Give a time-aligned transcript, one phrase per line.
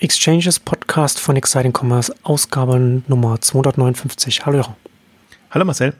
[0.00, 4.46] Exchanges Podcast von Exciting Commerce, Ausgabe Nummer 259.
[4.46, 4.76] Hallo Jochen.
[5.50, 5.92] Hallo Marcel.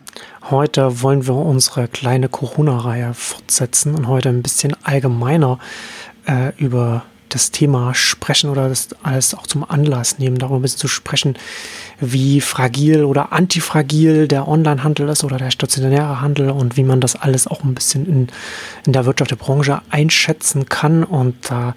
[0.50, 5.58] Heute wollen wir unsere kleine Corona-Reihe fortsetzen und heute ein bisschen allgemeiner
[6.28, 10.78] äh, über das Thema sprechen oder das alles auch zum Anlass nehmen, darüber ein bisschen
[10.78, 11.36] zu sprechen,
[12.00, 17.16] wie fragil oder antifragil der Onlinehandel ist oder der stationäre Handel und wie man das
[17.16, 18.28] alles auch ein bisschen in,
[18.86, 21.04] in der Wirtschaft der Branche einschätzen kann.
[21.04, 21.74] Und da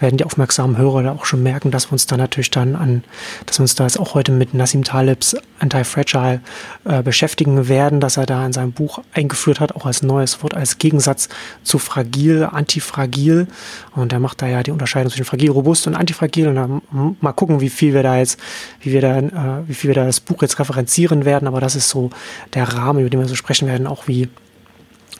[0.00, 3.04] werden die aufmerksamen Hörer da auch schon merken, dass wir uns da natürlich dann an,
[3.46, 6.40] dass wir uns da jetzt auch heute mit Nassim Talibs Anti-Fragile
[6.84, 10.54] äh, beschäftigen werden, dass er da in seinem Buch eingeführt hat, auch als neues Wort,
[10.54, 11.28] als Gegensatz
[11.62, 13.46] zu fragil, antifragil.
[13.94, 16.48] Und er macht da ja die Unterscheidung zwischen fragil, robust und antifragil.
[16.48, 16.82] Und dann
[17.20, 18.38] mal gucken, wie viel wir da jetzt,
[18.80, 21.48] wie wir da, äh, wie viel wir da das Buch jetzt referenzieren werden.
[21.48, 22.10] Aber das ist so
[22.54, 24.28] der Rahmen, über den wir so sprechen werden, auch wie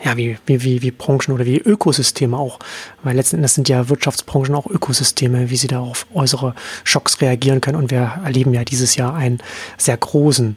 [0.04, 2.58] ja, wie, wie, wie, wie Branchen oder wie Ökosysteme auch.
[3.02, 7.60] Weil letzten Endes sind ja Wirtschaftsbranchen auch Ökosysteme, wie sie da auf äußere Schocks reagieren
[7.60, 7.76] können.
[7.78, 9.38] Und wir erleben ja dieses Jahr einen
[9.76, 10.56] sehr großen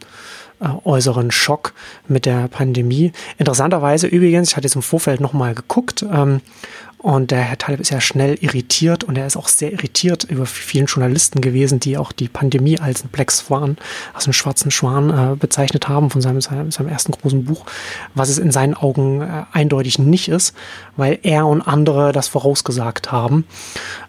[0.62, 1.74] äh, äußeren Schock
[2.08, 3.12] mit der Pandemie.
[3.38, 6.42] Interessanterweise übrigens, ich hatte jetzt im Vorfeld nochmal geguckt, ähm,
[7.02, 10.46] und der Herr Taleb ist ja schnell irritiert und er ist auch sehr irritiert über
[10.46, 13.78] vielen Journalisten gewesen, die auch die Pandemie als ein Black Swan,
[14.14, 17.66] als einen schwarzen Schwan äh, bezeichnet haben von seinem, seinem, seinem, ersten großen Buch,
[18.14, 20.54] was es in seinen Augen äh, eindeutig nicht ist,
[20.96, 23.46] weil er und andere das vorausgesagt haben.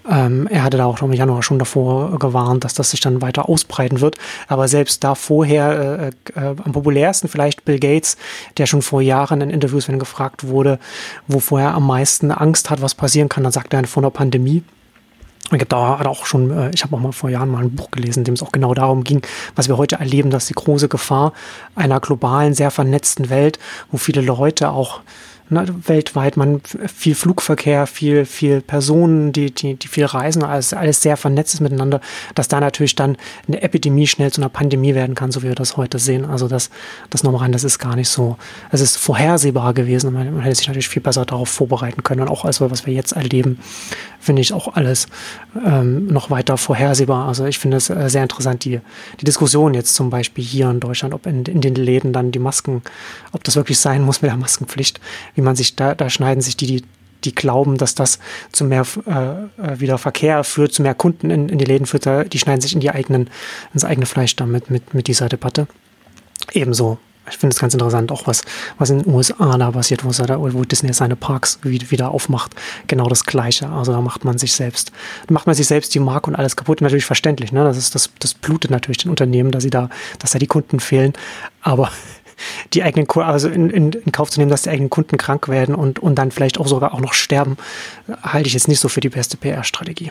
[0.07, 3.49] Ähm, er hatte da auch im Januar schon davor gewarnt, dass das sich dann weiter
[3.49, 4.17] ausbreiten wird.
[4.49, 8.19] Aber selbst da vorher, äh, äh, am populärsten vielleicht Bill Gates,
[8.59, 10.79] der schon vor Jahren in Interviews, wenn gefragt wurde,
[11.27, 14.63] wovor er am meisten Angst hat, was passieren kann, dann sagt er von der Pandemie.
[15.51, 17.91] Ich da hat auch schon, äh, ich habe auch mal vor Jahren mal ein Buch
[17.91, 19.23] gelesen, in dem es auch genau darum ging,
[19.55, 21.33] was wir heute erleben, dass die große Gefahr
[21.75, 23.59] einer globalen, sehr vernetzten Welt,
[23.91, 25.01] wo viele Leute auch
[25.53, 26.61] ne, weltweit, man
[26.95, 31.61] viel Flugverkehr, viel, viel Personen, die, die, die viel reisen, alles, alles sehr vernetzt ist
[31.61, 32.01] miteinander,
[32.35, 35.55] dass da natürlich dann eine Epidemie schnell zu einer Pandemie werden kann, so wie wir
[35.55, 36.25] das heute sehen.
[36.25, 36.71] Also das,
[37.11, 38.37] das nochmal rein, das ist gar nicht so,
[38.71, 40.13] es ist vorhersehbar gewesen.
[40.13, 42.23] Man, man hätte sich natürlich viel besser darauf vorbereiten können.
[42.23, 43.59] Und auch also, was wir jetzt erleben,
[44.23, 45.09] finde ich auch alles
[45.65, 47.27] ähm, noch weiter vorhersehbar.
[47.27, 48.81] Also ich finde es äh, sehr interessant, die,
[49.21, 52.39] die Diskussion jetzt zum Beispiel hier in Deutschland, ob in, in den Läden dann die
[52.39, 52.83] Masken,
[53.33, 55.01] ob das wirklich sein muss mit der Maskenpflicht,
[55.35, 56.83] wie man sich da, da schneiden sich die, die
[57.25, 58.19] die glauben, dass das
[58.51, 62.33] zu mehr äh, äh, wieder Verkehr führt, zu mehr Kunden in, in die Läden führt,
[62.33, 63.31] die schneiden sich in die eigenen,
[63.73, 65.69] ins eigene Fleisch damit mit, mit dieser Debatte.
[66.53, 66.99] Ebenso
[67.31, 68.43] ich finde es ganz interessant, auch was,
[68.79, 72.53] was in den USA da passiert, wo, da, wo Disney seine Parks wieder aufmacht.
[72.89, 73.69] Genau das Gleiche.
[73.69, 74.91] Also da macht man sich selbst,
[75.29, 76.81] macht man sich selbst die Marke und alles kaputt.
[76.81, 77.63] Natürlich verständlich, ne?
[77.63, 79.89] Das ist, das, das blutet natürlich den Unternehmen, dass sie da,
[80.19, 81.13] dass da die Kunden fehlen.
[81.61, 81.91] Aber
[82.73, 85.75] die eigenen, also in, in, in Kauf zu nehmen, dass die eigenen Kunden krank werden
[85.75, 87.57] und, und dann vielleicht auch sogar auch noch sterben,
[88.23, 90.11] halte ich jetzt nicht so für die beste PR-Strategie.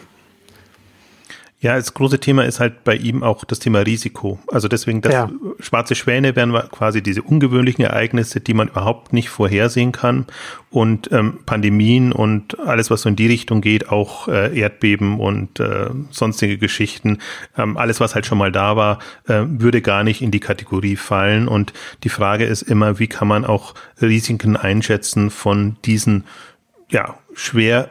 [1.64, 4.40] Ja, das große Thema ist halt bei ihm auch das Thema Risiko.
[4.48, 5.30] Also deswegen, das ja.
[5.60, 10.26] schwarze Schwäne wären quasi diese ungewöhnlichen Ereignisse, die man überhaupt nicht vorhersehen kann.
[10.72, 15.60] Und ähm, Pandemien und alles, was so in die Richtung geht, auch äh, Erdbeben und
[15.60, 17.20] äh, sonstige Geschichten,
[17.56, 20.96] ähm, alles, was halt schon mal da war, äh, würde gar nicht in die Kategorie
[20.96, 21.48] fallen.
[21.48, 21.74] Und
[22.04, 26.24] die Frage ist immer, wie kann man auch Risiken einschätzen von diesen,
[26.90, 27.88] ja, schwer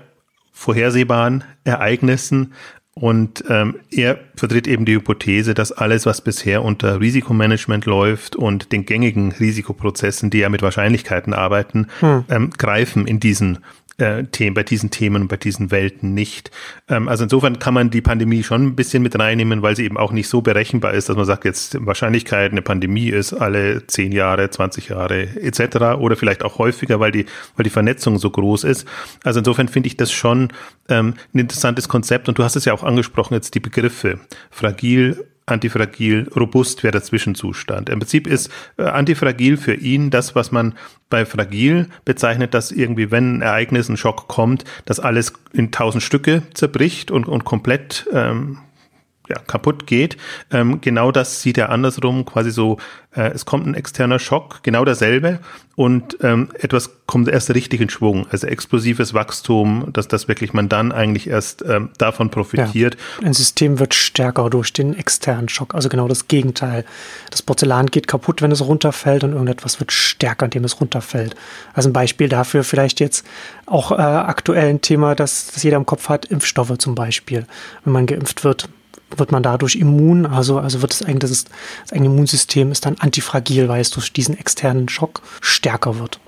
[0.53, 2.53] vorhersehbaren Ereignissen,
[2.95, 8.73] und ähm, er vertritt eben die Hypothese, dass alles, was bisher unter Risikomanagement läuft und
[8.73, 12.25] den gängigen Risikoprozessen, die ja mit Wahrscheinlichkeiten arbeiten, hm.
[12.29, 13.61] ähm, greifen in diesen
[14.01, 16.51] äh, Themen, bei diesen Themen und bei diesen Welten nicht.
[16.89, 19.97] Ähm, also insofern kann man die Pandemie schon ein bisschen mit reinnehmen, weil sie eben
[19.97, 24.13] auch nicht so berechenbar ist, dass man sagt, jetzt Wahrscheinlichkeit, eine Pandemie ist alle zehn
[24.13, 25.99] Jahre, 20 Jahre etc.
[25.99, 28.87] oder vielleicht auch häufiger, weil die, weil die Vernetzung so groß ist.
[29.23, 30.49] Also insofern finde ich das schon
[30.89, 34.19] ähm, ein interessantes Konzept und du hast es ja auch angesprochen, jetzt die Begriffe
[34.51, 37.89] fragil, antifragil, robust wäre der Zwischenzustand.
[37.89, 40.75] Im Prinzip ist äh, antifragil für ihn das, was man
[41.09, 46.03] bei fragil bezeichnet, dass irgendwie, wenn ein Ereignis, ein Schock kommt, dass alles in tausend
[46.03, 48.59] Stücke zerbricht und, und komplett ähm,
[49.31, 50.17] ja, kaputt geht.
[50.51, 52.79] Ähm, genau das sieht er andersrum, quasi so,
[53.15, 55.41] äh, es kommt ein externer Schock, genau derselbe
[55.77, 60.69] und ähm, etwas kommt erst richtig in Schwung, also explosives Wachstum, dass das wirklich man
[60.69, 62.97] dann eigentlich erst ähm, davon profitiert.
[63.21, 66.85] Ja, ein System wird stärker durch den externen Schock, also genau das Gegenteil.
[67.31, 71.35] Das Porzellan geht kaputt, wenn es runterfällt und irgendetwas wird stärker, indem es runterfällt.
[71.73, 73.25] Also ein Beispiel dafür vielleicht jetzt
[73.67, 77.47] auch äh, aktuell ein Thema, das, das jeder im Kopf hat, Impfstoffe zum Beispiel.
[77.85, 78.69] Wenn man geimpft wird,
[79.17, 82.97] wird man dadurch immun, also, also wird das eigene, das, das eigene Immunsystem ist dann
[82.99, 86.21] antifragil, weil es durch diesen externen Schock stärker wird.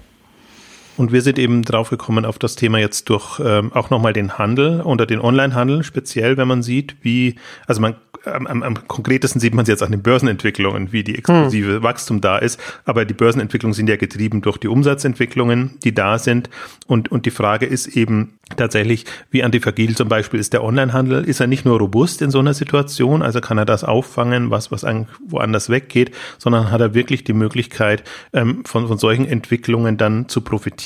[0.96, 4.38] Und wir sind eben drauf gekommen auf das Thema jetzt durch ähm, auch nochmal den
[4.38, 7.36] Handel oder den Onlinehandel, speziell wenn man sieht, wie,
[7.66, 11.16] also man am, am, am konkretesten sieht man es jetzt an den Börsenentwicklungen, wie die
[11.16, 11.82] explosive hm.
[11.82, 12.60] Wachstum da ist.
[12.84, 16.50] Aber die Börsenentwicklungen sind ja getrieben durch die Umsatzentwicklungen, die da sind.
[16.86, 21.24] Und, und die Frage ist eben tatsächlich, wie antifragil zum Beispiel ist der Onlinehandel?
[21.24, 24.70] Ist er nicht nur robust in so einer Situation, also kann er das auffangen, was,
[24.70, 24.84] was
[25.26, 30.42] woanders weggeht, sondern hat er wirklich die Möglichkeit, ähm, von, von solchen Entwicklungen dann zu
[30.42, 30.81] profitieren?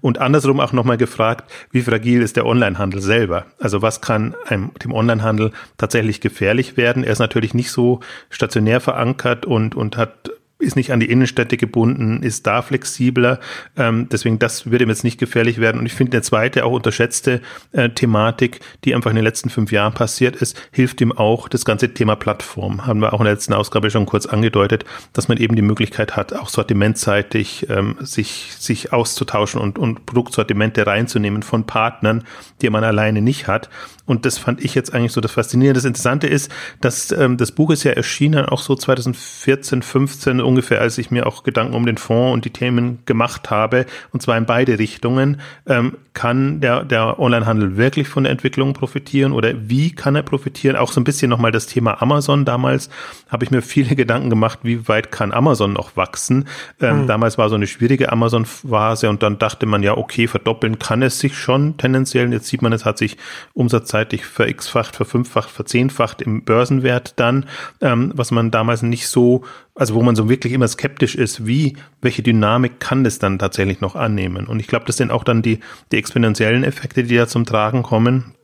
[0.00, 3.46] Und andersrum auch nochmal gefragt, wie fragil ist der Onlinehandel selber?
[3.58, 7.04] Also was kann einem, dem Onlinehandel tatsächlich gefährlich werden.
[7.04, 8.00] Er ist natürlich nicht so
[8.30, 13.38] stationär verankert und, und hat ist nicht an die Innenstädte gebunden, ist da flexibler.
[13.76, 15.78] Ähm, deswegen, das wird ihm jetzt nicht gefährlich werden.
[15.78, 17.40] Und ich finde, eine zweite, auch unterschätzte
[17.72, 21.64] äh, Thematik, die einfach in den letzten fünf Jahren passiert ist, hilft ihm auch das
[21.64, 22.86] ganze Thema Plattform.
[22.86, 26.16] Haben wir auch in der letzten Ausgabe schon kurz angedeutet, dass man eben die Möglichkeit
[26.16, 32.24] hat, auch sortimentseitig ähm, sich, sich auszutauschen und, und Produktsortimente reinzunehmen von Partnern,
[32.62, 33.70] die man alleine nicht hat.
[34.08, 35.78] Und das fand ich jetzt eigentlich so das Faszinierende.
[35.78, 36.50] Das Interessante ist,
[36.80, 41.26] dass ähm, das Buch ist ja erschienen, auch so 2014, 15 ungefähr, als ich mir
[41.26, 45.40] auch Gedanken um den Fonds und die Themen gemacht habe, und zwar in beide Richtungen.
[45.66, 50.74] Ähm, kann der, der Onlinehandel wirklich von der Entwicklung profitieren oder wie kann er profitieren?
[50.74, 52.44] Auch so ein bisschen nochmal das Thema Amazon.
[52.44, 52.90] Damals
[53.28, 56.48] habe ich mir viele Gedanken gemacht, wie weit kann Amazon noch wachsen?
[56.80, 57.06] Ähm, mhm.
[57.06, 61.20] Damals war so eine schwierige Amazon-Phase und dann dachte man ja, okay, verdoppeln kann es
[61.20, 62.32] sich schon tendenziell.
[62.32, 63.16] Jetzt sieht man, es hat sich
[63.54, 67.46] umsatzseitig ver-x-facht, ver-fünffacht, ver-zehnfacht im Börsenwert dann,
[67.80, 69.44] ähm, was man damals nicht so
[69.78, 73.80] also wo man so wirklich immer skeptisch ist, wie, welche Dynamik kann das dann tatsächlich
[73.80, 74.46] noch annehmen?
[74.46, 75.60] Und ich glaube, das sind auch dann die,
[75.92, 78.34] die exponentiellen Effekte, die da zum Tragen kommen.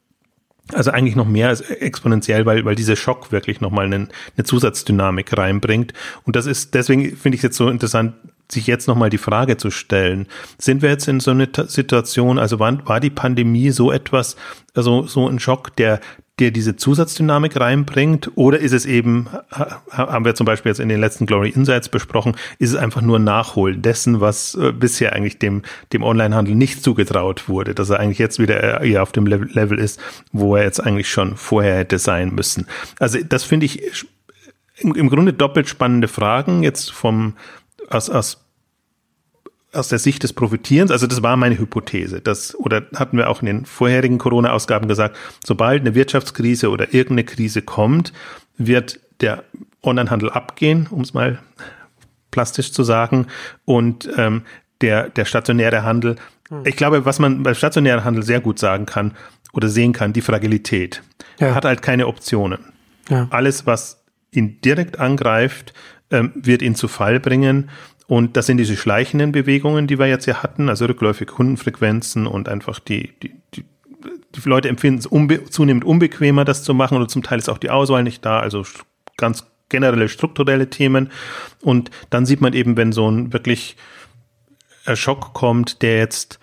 [0.72, 5.36] Also eigentlich noch mehr als exponentiell, weil, weil dieser Schock wirklich nochmal eine, eine Zusatzdynamik
[5.36, 5.92] reinbringt.
[6.24, 8.14] Und das ist, deswegen finde ich es jetzt so interessant,
[8.50, 10.26] sich jetzt nochmal die Frage zu stellen,
[10.58, 14.36] sind wir jetzt in so eine Situation, also war, war die Pandemie so etwas,
[14.74, 16.00] also so ein Schock, der,
[16.40, 18.32] der diese Zusatzdynamik reinbringt?
[18.34, 19.28] Oder ist es eben,
[19.90, 23.18] haben wir zum Beispiel jetzt in den letzten Glory Insights besprochen, ist es einfach nur
[23.18, 28.18] Nachholen dessen, was äh, bisher eigentlich dem, dem Onlinehandel nicht zugetraut wurde, dass er eigentlich
[28.18, 30.00] jetzt wieder eher auf dem Level ist,
[30.32, 32.66] wo er jetzt eigentlich schon vorher hätte sein müssen.
[32.98, 34.04] Also das finde ich
[34.76, 37.34] im, Grunde doppelt spannende Fragen jetzt vom,
[37.88, 38.43] aus, aus
[39.74, 43.40] aus der Sicht des Profitierens, also das war meine Hypothese, das, oder hatten wir auch
[43.42, 48.12] in den vorherigen Corona-Ausgaben gesagt, sobald eine Wirtschaftskrise oder irgendeine Krise kommt,
[48.56, 49.44] wird der
[49.82, 51.38] Onlinehandel abgehen, um es mal
[52.30, 53.26] plastisch zu sagen,
[53.64, 54.42] und ähm,
[54.80, 56.16] der, der stationäre Handel,
[56.48, 56.62] hm.
[56.64, 59.12] ich glaube, was man beim stationären Handel sehr gut sagen kann
[59.52, 61.02] oder sehen kann, die Fragilität.
[61.38, 61.48] Ja.
[61.48, 62.58] Er hat halt keine Optionen.
[63.08, 63.28] Ja.
[63.30, 65.72] Alles, was ihn direkt angreift,
[66.10, 67.70] ähm, wird ihn zu Fall bringen
[68.06, 72.48] und das sind diese schleichenden Bewegungen, die wir jetzt hier hatten, also rückläufige Kundenfrequenzen und
[72.48, 73.64] einfach die, die, die,
[74.34, 77.58] die Leute empfinden es unbe zunehmend unbequemer, das zu machen oder zum Teil ist auch
[77.58, 78.64] die Auswahl nicht da, also
[79.16, 81.10] ganz generelle strukturelle Themen.
[81.62, 83.76] Und dann sieht man eben, wenn so ein wirklich
[84.92, 86.38] Schock kommt, der jetzt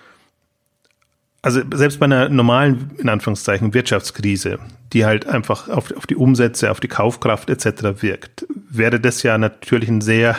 [1.43, 4.59] also selbst bei einer normalen, in Anführungszeichen, Wirtschaftskrise,
[4.93, 8.01] die halt einfach auf, auf die Umsätze, auf die Kaufkraft etc.
[8.03, 10.35] wirkt, wäre das ja natürlich eine sehr,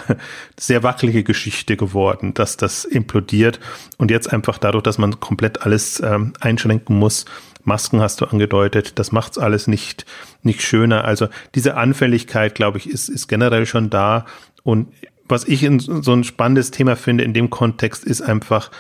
[0.58, 3.58] sehr wackelige Geschichte geworden, dass das implodiert
[3.98, 7.24] und jetzt einfach dadurch, dass man komplett alles ähm, einschränken muss,
[7.64, 10.04] Masken hast du angedeutet, das macht's alles nicht,
[10.42, 11.04] nicht schöner.
[11.04, 14.26] Also diese Anfälligkeit, glaube ich, ist, ist generell schon da
[14.64, 14.88] und
[15.28, 18.70] was ich in so ein spannendes Thema finde in dem Kontext ist einfach,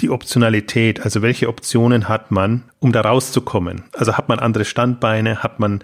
[0.00, 3.84] die Optionalität, also welche Optionen hat man, um da rauszukommen?
[3.92, 5.82] Also hat man andere Standbeine, hat man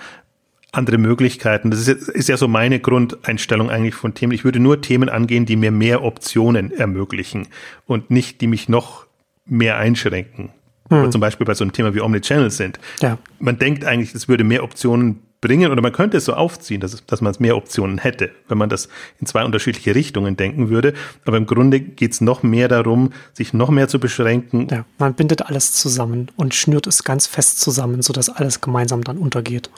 [0.70, 1.70] andere Möglichkeiten?
[1.70, 4.32] Das ist, ist ja so meine Grundeinstellung eigentlich von Themen.
[4.32, 7.48] Ich würde nur Themen angehen, die mir mehr Optionen ermöglichen
[7.86, 9.06] und nicht, die mich noch
[9.46, 10.50] mehr einschränken.
[10.90, 11.10] Hm.
[11.10, 12.78] Zum Beispiel bei so einem Thema wie Omnichannel sind.
[13.00, 13.18] Ja.
[13.38, 17.04] Man denkt eigentlich, es würde mehr Optionen bringen oder man könnte es so aufziehen, dass,
[17.04, 18.88] dass man es mehr Optionen hätte, wenn man das
[19.20, 20.94] in zwei unterschiedliche Richtungen denken würde.
[21.26, 24.68] Aber im Grunde geht es noch mehr darum, sich noch mehr zu beschränken.
[24.70, 29.18] Ja, man bindet alles zusammen und schnürt es ganz fest zusammen, sodass alles gemeinsam dann
[29.18, 29.68] untergeht.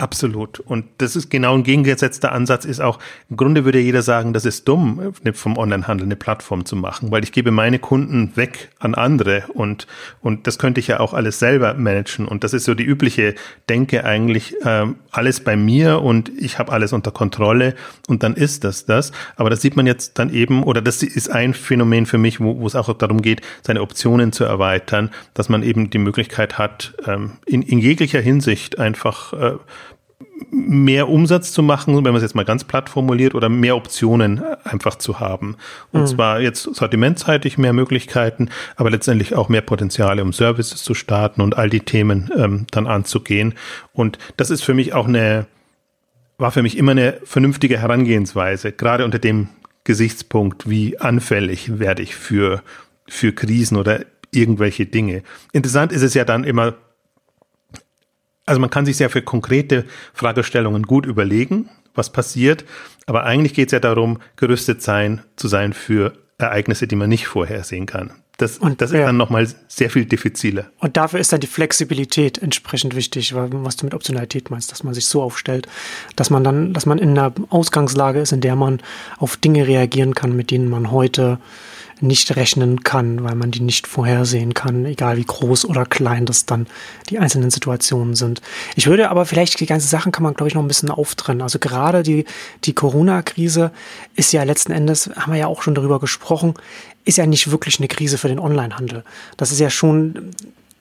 [0.00, 0.60] Absolut.
[0.60, 4.46] Und das ist genau ein gegengesetzter Ansatz ist auch, im Grunde würde jeder sagen, das
[4.46, 8.94] ist dumm, vom Onlinehandel eine Plattform zu machen, weil ich gebe meine Kunden weg an
[8.94, 9.86] andere und,
[10.22, 12.26] und das könnte ich ja auch alles selber managen.
[12.26, 13.34] Und das ist so die übliche
[13.68, 17.74] Denke eigentlich, äh, alles bei mir und ich habe alles unter Kontrolle
[18.08, 19.12] und dann ist das das.
[19.36, 22.58] Aber das sieht man jetzt dann eben, oder das ist ein Phänomen für mich, wo,
[22.58, 26.94] wo es auch darum geht, seine Optionen zu erweitern, dass man eben die Möglichkeit hat,
[27.06, 29.52] ähm, in, in jeglicher Hinsicht einfach äh,
[30.50, 34.42] mehr Umsatz zu machen, wenn man es jetzt mal ganz platt formuliert, oder mehr Optionen
[34.64, 35.56] einfach zu haben.
[35.92, 36.06] Und mhm.
[36.06, 41.56] zwar jetzt sortimentseitig mehr Möglichkeiten, aber letztendlich auch mehr Potenziale, um Services zu starten und
[41.56, 43.54] all die Themen ähm, dann anzugehen.
[43.92, 45.46] Und das ist für mich auch eine,
[46.38, 49.48] war für mich immer eine vernünftige Herangehensweise, gerade unter dem
[49.84, 52.62] Gesichtspunkt, wie anfällig werde ich für,
[53.08, 55.22] für Krisen oder irgendwelche Dinge.
[55.52, 56.74] Interessant ist es ja dann immer,
[58.50, 62.64] also man kann sich sehr für konkrete Fragestellungen gut überlegen, was passiert,
[63.06, 67.28] aber eigentlich geht es ja darum, gerüstet sein, zu sein für Ereignisse, die man nicht
[67.28, 68.12] vorhersehen kann.
[68.38, 69.06] Das, und, das ist ja.
[69.06, 70.66] dann nochmal sehr viel diffiziler.
[70.78, 74.94] Und dafür ist dann die Flexibilität entsprechend wichtig, was du mit Optionalität meinst, dass man
[74.94, 75.68] sich so aufstellt,
[76.16, 78.80] dass man dann, dass man in einer Ausgangslage ist, in der man
[79.18, 81.38] auf Dinge reagieren kann, mit denen man heute
[82.02, 86.46] nicht rechnen kann, weil man die nicht vorhersehen kann, egal wie groß oder klein das
[86.46, 86.66] dann
[87.08, 88.40] die einzelnen Situationen sind.
[88.76, 91.42] Ich würde aber vielleicht die ganze Sachen kann man, glaube ich, noch ein bisschen auftrennen.
[91.42, 92.24] Also gerade die,
[92.64, 93.70] die Corona-Krise
[94.16, 96.54] ist ja letzten Endes, haben wir ja auch schon darüber gesprochen,
[97.04, 99.04] ist ja nicht wirklich eine Krise für den Onlinehandel.
[99.36, 100.32] Das ist ja schon,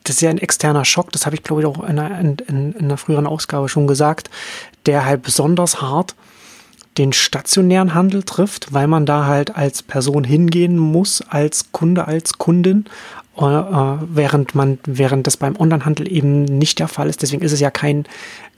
[0.03, 2.37] das ist ja ein externer Schock, das habe ich, glaube ich, auch in einer, in,
[2.47, 4.29] in einer früheren Ausgabe schon gesagt,
[4.85, 6.15] der halt besonders hart
[6.99, 12.37] den stationären Handel trifft, weil man da halt als Person hingehen muss, als Kunde, als
[12.37, 12.85] Kundin,
[13.37, 17.21] äh, während man, während das beim Onlinehandel eben nicht der Fall ist.
[17.21, 18.05] Deswegen ist es ja kein,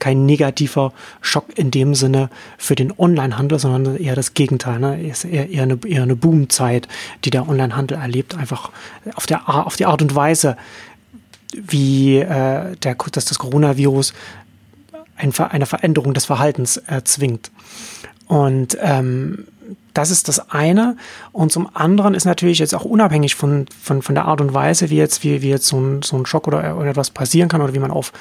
[0.00, 4.80] kein negativer Schock in dem Sinne für den Onlinehandel, sondern eher das Gegenteil.
[4.80, 5.00] Ne?
[5.00, 6.88] Ist eher, eher eine, eher eine Boomzeit,
[7.24, 8.72] die der Onlinehandel erlebt, einfach
[9.14, 10.56] auf der, auf die Art und Weise,
[11.54, 14.12] wie äh, der, dass das Coronavirus
[15.16, 17.52] ein, eine Veränderung des Verhaltens erzwingt.
[18.32, 19.44] Und ähm,
[19.92, 20.96] das ist das eine.
[21.32, 24.88] Und zum anderen ist natürlich jetzt auch unabhängig von, von, von der Art und Weise,
[24.88, 27.60] wie jetzt, wie, wie jetzt so ein, so ein Schock oder, oder etwas passieren kann
[27.60, 28.14] oder wie man auf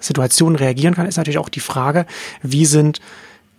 [0.00, 2.04] Situationen reagieren kann, ist natürlich auch die Frage,
[2.42, 3.00] wie sind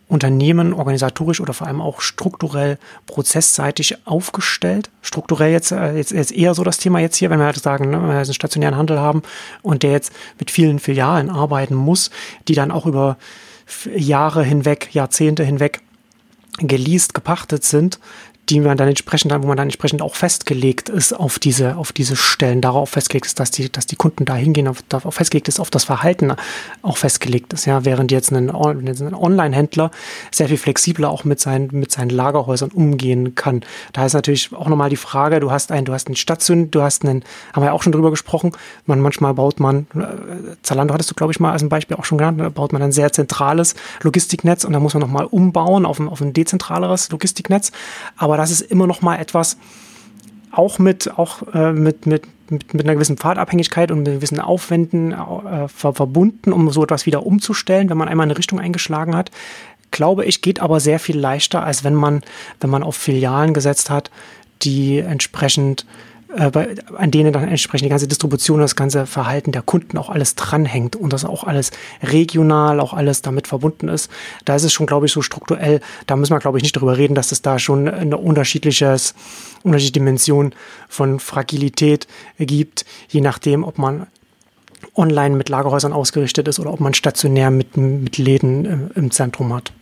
[0.08, 4.92] Unternehmen organisatorisch oder vor allem auch strukturell prozessseitig aufgestellt.
[5.02, 7.90] Strukturell jetzt, äh, jetzt, jetzt eher so das Thema jetzt hier, wenn wir halt sagen,
[7.90, 9.24] ne, wenn wir einen stationären Handel haben
[9.64, 12.12] und der jetzt mit vielen Filialen arbeiten muss,
[12.48, 13.18] die dann auch über
[13.96, 15.82] Jahre hinweg, Jahrzehnte hinweg
[16.58, 18.00] geleast, gepachtet sind,
[18.50, 22.16] die man dann entsprechend, wo man dann entsprechend auch festgelegt ist auf diese, auf diese
[22.16, 25.60] Stellen, darauf festgelegt ist, dass die, dass die Kunden da hingehen, auf, darauf festgelegt ist,
[25.60, 26.34] auf das Verhalten
[26.82, 29.92] auch festgelegt ist, ja, während jetzt ein, Online-Händler
[30.32, 33.62] sehr viel flexibler auch mit seinen, mit seinen Lagerhäusern umgehen kann.
[33.94, 36.82] Da ist natürlich auch nochmal die Frage, du hast ein, du hast einen Station, du
[36.82, 37.24] hast einen,
[37.54, 38.52] haben wir ja auch schon drüber gesprochen,
[38.86, 42.06] man, manchmal baut man, äh, Zalando hattest du, glaube ich, mal als ein Beispiel auch
[42.06, 46.00] schon genannt, baut man ein sehr zentrales Logistiknetz und da muss man nochmal umbauen auf
[46.00, 47.72] ein, auf ein dezentraleres Logistiknetz.
[48.18, 49.58] Aber aber das ist immer noch mal etwas,
[50.51, 55.13] auch mit, auch, äh, mit, mit, mit, mit einer gewissen Pfadabhängigkeit und mit gewissen Aufwänden
[55.13, 59.32] äh, verbunden, um so etwas wieder umzustellen, wenn man einmal eine Richtung eingeschlagen hat.
[59.92, 62.24] Glaube ich, geht aber sehr viel leichter, als wenn man,
[62.60, 64.12] wenn man auf Filialen gesetzt hat,
[64.63, 65.86] die entsprechend
[66.36, 70.10] äh, bei, an denen dann entsprechend die ganze Distribution, das ganze Verhalten der Kunden auch
[70.10, 71.72] alles dranhängt und das auch alles
[72.04, 74.10] regional, auch alles damit verbunden ist.
[74.44, 76.98] Da ist es schon, glaube ich, so strukturell, da müssen wir, glaube ich, nicht darüber
[76.98, 79.15] reden, dass es da schon eine unterschiedliches,
[79.63, 80.54] unterschiedliche Dimension
[80.89, 84.08] von Fragilität gibt, je nachdem, ob man
[84.96, 89.54] online mit Lagerhäusern ausgerichtet ist oder ob man stationär mit, mit Läden im, im Zentrum
[89.54, 89.74] hat.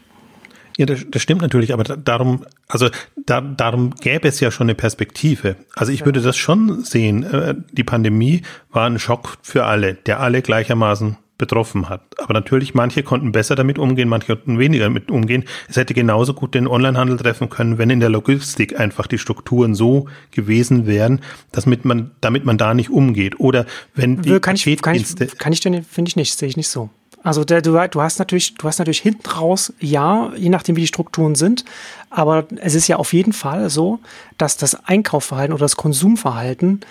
[0.78, 2.90] Ja, das, das stimmt natürlich, aber darum, also
[3.26, 5.56] da, darum gäbe es ja schon eine Perspektive.
[5.76, 6.06] Also ich ja.
[6.06, 7.24] würde das schon sehen.
[7.24, 12.02] Äh, die Pandemie war ein Schock für alle, der alle gleichermaßen betroffen hat.
[12.20, 15.44] Aber natürlich, manche konnten besser damit umgehen, manche konnten weniger damit umgehen.
[15.68, 19.76] Es hätte genauso gut den Onlinehandel treffen können, wenn in der Logistik einfach die Strukturen
[19.76, 23.40] so gewesen wären, dass mit man, damit man da nicht umgeht.
[23.40, 23.66] Oder
[23.96, 26.90] wenn die kann ich, kann ich, kann ich finde ich nicht, sehe ich nicht so.
[27.24, 30.82] Also der, du, du hast natürlich, du hast natürlich hinten raus, ja, je nachdem wie
[30.82, 31.64] die Strukturen sind,
[32.10, 34.00] aber es ist ja auf jeden Fall so,
[34.38, 36.82] dass das Einkaufsverhalten oder das Konsumverhalten,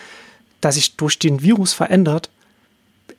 [0.62, 2.30] das sich durch den Virus verändert,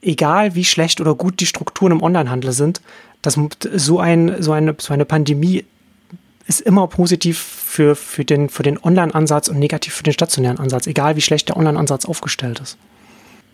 [0.02, 2.82] egal wie schlecht oder gut die Strukturen im Onlinehandel sind,
[3.22, 3.38] dass
[3.74, 5.66] so, ein, so, eine, so eine Pandemie
[6.48, 10.88] ist immer positiv für, für den, für den Online-Ansatz und negativ für den stationären Ansatz,
[10.88, 12.78] egal wie schlecht der Online-Ansatz aufgestellt ist.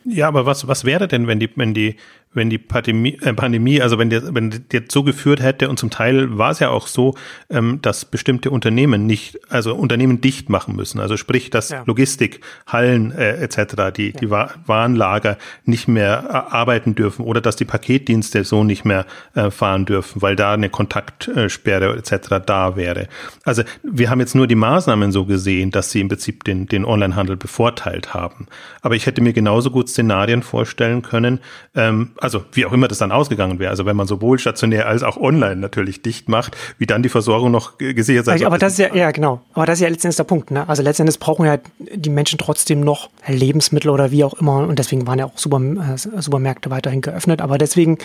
[0.06, 1.98] Ja, aber was, was wäre denn, wenn die, wenn die,
[2.32, 5.90] wenn die Pandemie, äh, Pandemie also wenn der, wenn der so geführt hätte und zum
[5.90, 7.16] Teil war es ja auch so,
[7.50, 11.00] ähm, dass bestimmte Unternehmen nicht, also Unternehmen dicht machen müssen.
[11.00, 11.84] Also sprich, dass ja.
[11.88, 14.20] Logistik, Hallen äh, etc., die, ja.
[14.20, 19.50] die Warenlager nicht mehr äh, arbeiten dürfen oder dass die Paketdienste so nicht mehr äh,
[19.50, 22.46] fahren dürfen, weil da eine Kontaktsperre etc.
[22.46, 23.08] da wäre.
[23.44, 26.86] Also wir haben jetzt nur die Maßnahmen so gesehen, dass sie im Prinzip den, den
[26.86, 28.46] Onlinehandel bevorteilt haben.
[28.82, 31.40] Aber ich hätte mir genauso gut Szenarien vorstellen können,
[31.74, 33.70] ähm, also wie auch immer das dann ausgegangen wäre.
[33.72, 37.52] Also wenn man sowohl stationär als auch online natürlich dicht macht, wie dann die Versorgung
[37.52, 38.48] noch gesichert sein soll.
[38.48, 39.42] Aber das ist ja, ja genau.
[39.54, 40.52] Aber das ist ja letztendlich der Punkt.
[40.52, 40.68] Ne?
[40.68, 44.68] Also letztendlich brauchen ja die Menschen trotzdem noch Lebensmittel oder wie auch immer.
[44.68, 47.42] Und deswegen waren ja auch Super, äh, Supermärkte weiterhin geöffnet.
[47.42, 47.98] Aber deswegen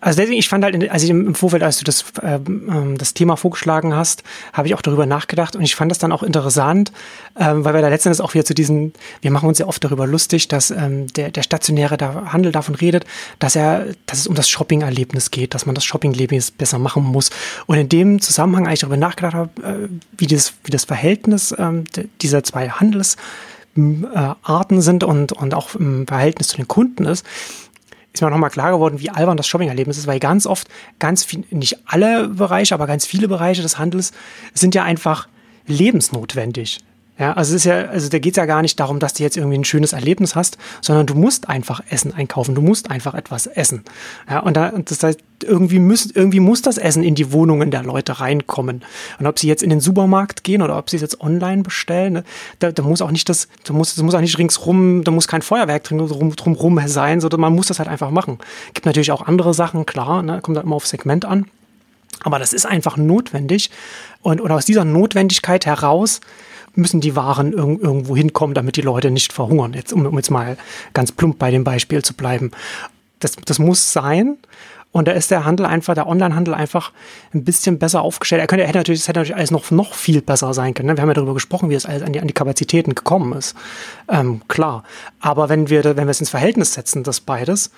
[0.00, 3.34] also deswegen, ich fand halt, als ich im Vorfeld, als du das, ähm, das Thema
[3.36, 6.92] vorgeschlagen hast, habe ich auch darüber nachgedacht und ich fand das dann auch interessant,
[7.38, 10.06] ähm, weil wir da letztendlich auch wieder zu diesen, wir machen uns ja oft darüber
[10.06, 11.98] lustig, dass ähm, der, der stationäre
[12.32, 13.06] Handel davon redet,
[13.40, 17.30] dass er, dass es um das Shopping-Erlebnis geht, dass man das Shopping-Erlebnis besser machen muss.
[17.66, 21.52] Und in dem Zusammenhang, als ich darüber nachgedacht habe, äh, wie, das, wie das Verhältnis
[21.58, 21.82] ähm,
[22.22, 27.26] dieser zwei Handelsarten sind und, und auch im Verhältnis zu den Kunden ist,
[28.12, 31.44] ist mir nochmal klar geworden, wie albern das Shopping-Erlebnis ist, weil ganz oft, ganz viel,
[31.50, 34.12] nicht alle Bereiche, aber ganz viele Bereiche des Handels
[34.54, 35.28] sind ja einfach
[35.66, 36.78] lebensnotwendig.
[37.18, 39.24] Ja, also es ist ja, also da geht es ja gar nicht darum, dass du
[39.24, 43.14] jetzt irgendwie ein schönes Erlebnis hast, sondern du musst einfach Essen einkaufen, du musst einfach
[43.14, 43.82] etwas essen.
[44.30, 47.82] Ja, und da, das heißt, irgendwie muss, irgendwie muss das Essen in die Wohnungen der
[47.82, 48.84] Leute reinkommen.
[49.18, 52.12] Und ob sie jetzt in den Supermarkt gehen oder ob sie es jetzt online bestellen,
[52.12, 52.24] ne,
[52.60, 55.26] da, da muss auch nicht das, da muss, das muss auch nicht ringsrum, da muss
[55.26, 56.06] kein Feuerwerk drum,
[56.36, 58.38] drumrum sein, sondern man muss das halt einfach machen.
[58.74, 61.46] Gibt natürlich auch andere Sachen, klar, ne, kommt halt immer auf Segment an.
[62.22, 63.70] Aber das ist einfach notwendig.
[64.22, 66.20] Und, und aus dieser Notwendigkeit heraus
[66.78, 69.74] müssen die Waren irg irgendwo hinkommen, damit die Leute nicht verhungern.
[69.74, 70.56] Jetzt, um, um jetzt mal
[70.94, 72.52] ganz plump bei dem Beispiel zu bleiben.
[73.18, 74.38] Das, das muss sein.
[74.90, 76.92] Und da ist der Handel einfach, der Onlinehandel einfach
[77.34, 78.40] ein bisschen besser aufgestellt.
[78.40, 80.88] Er könnte, er hätte natürlich, es hätte natürlich alles noch, noch viel besser sein können.
[80.88, 80.96] Ne?
[80.96, 83.54] Wir haben ja darüber gesprochen, wie es alles an die, an die Kapazitäten gekommen ist.
[84.08, 84.84] Ähm, klar.
[85.20, 87.70] Aber wenn wir, wenn wir es ins Verhältnis setzen, das beides,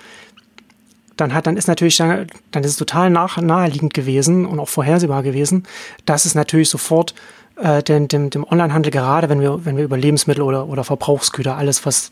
[1.16, 4.69] dann hat, dann ist natürlich, dann, dann ist es total nach, naheliegend gewesen und auch
[4.69, 5.64] vorhersehbar gewesen,
[6.07, 7.14] dass es natürlich sofort
[7.57, 11.57] äh, dem, dem, dem Onlinehandel, gerade wenn wir, wenn wir über Lebensmittel oder, oder Verbrauchsgüter,
[11.57, 12.11] alles, was,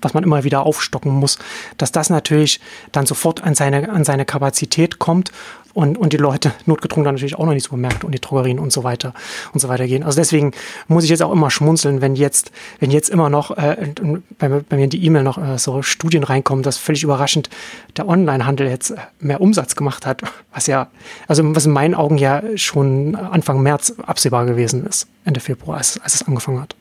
[0.00, 1.38] was man immer wieder aufstocken muss,
[1.78, 2.60] dass das natürlich
[2.92, 5.32] dann sofort an seine, an seine Kapazität kommt
[5.74, 8.58] und, und die Leute notgedrungen dann natürlich auch noch in die Supermärkte und die Drogerien
[8.58, 9.12] und so weiter
[9.52, 10.02] und so weiter gehen.
[10.02, 10.52] Also deswegen
[10.88, 13.92] muss ich jetzt auch immer schmunzeln, wenn jetzt, wenn jetzt immer noch äh,
[14.38, 17.50] bei, bei mir in die E-Mail noch äh, so Studien reinkommen, dass völlig überraschend
[17.96, 20.88] der Onlinehandel jetzt mehr Umsatz gemacht hat, was ja,
[21.26, 26.00] also was in meinen Augen ja schon Anfang März absehbar gewesen ist, Ende Februar, als,
[26.00, 26.76] als es angefangen hat.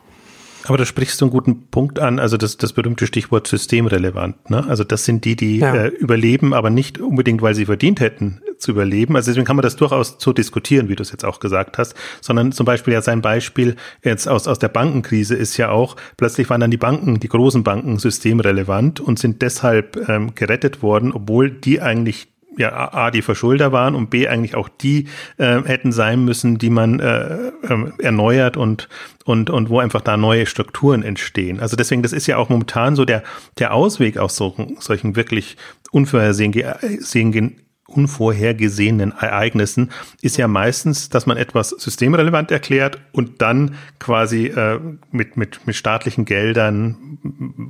[0.66, 4.50] Aber da sprichst du einen guten Punkt an, also das, das berühmte Stichwort systemrelevant.
[4.50, 4.66] Ne?
[4.68, 5.76] Also das sind die, die ja.
[5.76, 9.16] äh, überleben, aber nicht unbedingt, weil sie verdient hätten zu überleben.
[9.16, 11.96] Also deswegen kann man das durchaus so diskutieren, wie du es jetzt auch gesagt hast,
[12.22, 16.50] sondern zum Beispiel ja sein Beispiel jetzt aus, aus der Bankenkrise ist ja auch, plötzlich
[16.50, 21.52] waren dann die Banken, die großen Banken systemrelevant und sind deshalb ähm, gerettet worden, obwohl
[21.52, 26.26] die eigentlich ja A, die Verschulder waren und B, eigentlich auch die äh, hätten sein
[26.26, 28.90] müssen, die man äh, äh, erneuert und,
[29.26, 31.60] und, und wo einfach da neue Strukturen entstehen.
[31.60, 33.24] Also deswegen, das ist ja auch momentan so der,
[33.60, 35.58] der Ausweg aus so, solchen wirklich
[35.92, 37.63] unvorhersehenen
[37.94, 44.80] unvorhergesehenen Ereignissen ist ja meistens, dass man etwas systemrelevant erklärt und dann quasi äh,
[45.12, 47.18] mit, mit, mit staatlichen Geldern,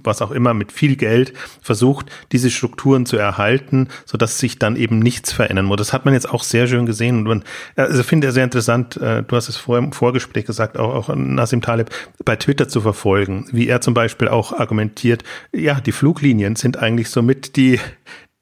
[0.03, 4.75] was auch immer, mit viel Geld versucht, diese Strukturen zu erhalten, so dass sich dann
[4.75, 5.77] eben nichts verändern muss.
[5.77, 7.43] Das hat man jetzt auch sehr schön gesehen und man,
[7.75, 11.15] also finde ich sehr interessant, äh, du hast es vor im Vorgespräch gesagt, auch, auch
[11.15, 11.89] Nassim Taleb
[12.23, 17.09] bei Twitter zu verfolgen, wie er zum Beispiel auch argumentiert, ja, die Fluglinien sind eigentlich
[17.09, 17.79] somit die,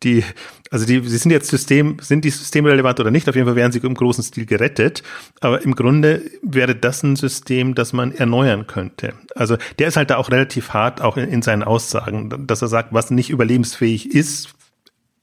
[0.04, 0.24] die,
[0.70, 3.28] also die, sie sind jetzt System, sind die systemrelevant oder nicht?
[3.30, 5.04] Auf jeden Fall werden sie im großen Stil gerettet.
[5.40, 9.14] Aber im Grunde wäre das ein System, das man erneuern könnte.
[9.36, 12.68] Also der ist halt da auch relativ hart, auch in, in seinen Aussagen, dass er
[12.68, 14.54] sagt, was nicht überlebensfähig ist,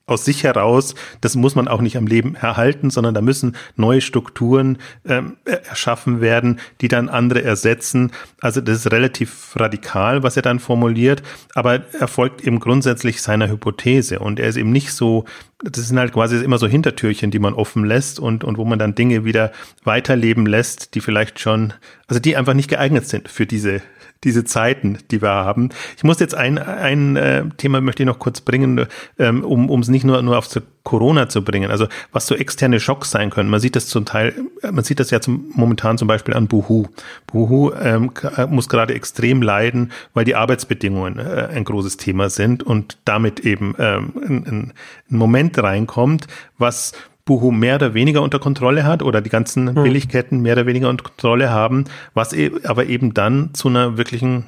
[0.09, 4.01] aus sich heraus, das muss man auch nicht am Leben erhalten, sondern da müssen neue
[4.01, 8.11] Strukturen ähm, erschaffen werden, die dann andere ersetzen.
[8.41, 11.23] Also das ist relativ radikal, was er dann formuliert,
[11.55, 15.25] aber er folgt eben grundsätzlich seiner Hypothese und er ist eben nicht so,
[15.63, 18.79] das sind halt quasi immer so Hintertürchen, die man offen lässt und, und wo man
[18.79, 19.53] dann Dinge wieder
[19.85, 21.75] weiterleben lässt, die vielleicht schon,
[22.07, 23.83] also die einfach nicht geeignet sind für diese
[24.25, 25.71] diese Zeiten, die wir haben.
[25.97, 28.87] Ich muss jetzt ein, ein äh, Thema möchte ich noch kurz bringen,
[29.19, 30.49] ähm, um es nicht nur, nur auf
[30.83, 31.71] Corona zu bringen.
[31.71, 33.51] Also was so externe Schocks sein können.
[33.51, 36.87] Man sieht das zum Teil, man sieht das ja zum, momentan zum Beispiel an Buhu.
[37.27, 42.63] Buhu ähm, äh, muss gerade extrem leiden, weil die Arbeitsbedingungen äh, ein großes Thema sind
[42.63, 44.73] und damit eben ähm, ein,
[45.11, 46.27] ein Moment reinkommt,
[46.57, 46.93] was
[47.29, 49.83] Buhu mehr oder weniger unter Kontrolle hat oder die ganzen hm.
[49.85, 54.47] Billigketten mehr oder weniger unter Kontrolle haben, was e aber eben dann zu einer wirklichen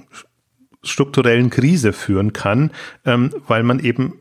[0.83, 2.71] strukturellen Krise führen kann,
[3.05, 4.15] ähm, weil man eben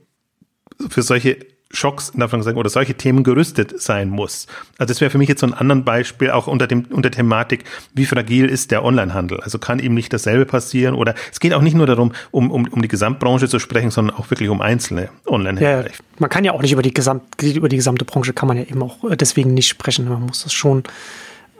[0.89, 1.37] für solche
[1.71, 4.47] Schocks man sagen, oder solche Themen gerüstet sein muss.
[4.79, 7.63] Also das wäre für mich jetzt so ein anderes Beispiel, auch unter dem unter Thematik,
[7.93, 9.39] wie fragil ist der Onlinehandel?
[9.41, 12.67] Also kann ihm nicht dasselbe passieren oder es geht auch nicht nur darum, um, um,
[12.67, 15.85] um die Gesamtbranche zu sprechen, sondern auch wirklich um einzelne Online-Händler.
[15.85, 18.57] Ja, man kann ja auch nicht über die, Gesamt, über die gesamte Branche kann man
[18.57, 20.09] ja eben auch deswegen nicht sprechen.
[20.09, 20.83] Man muss das schon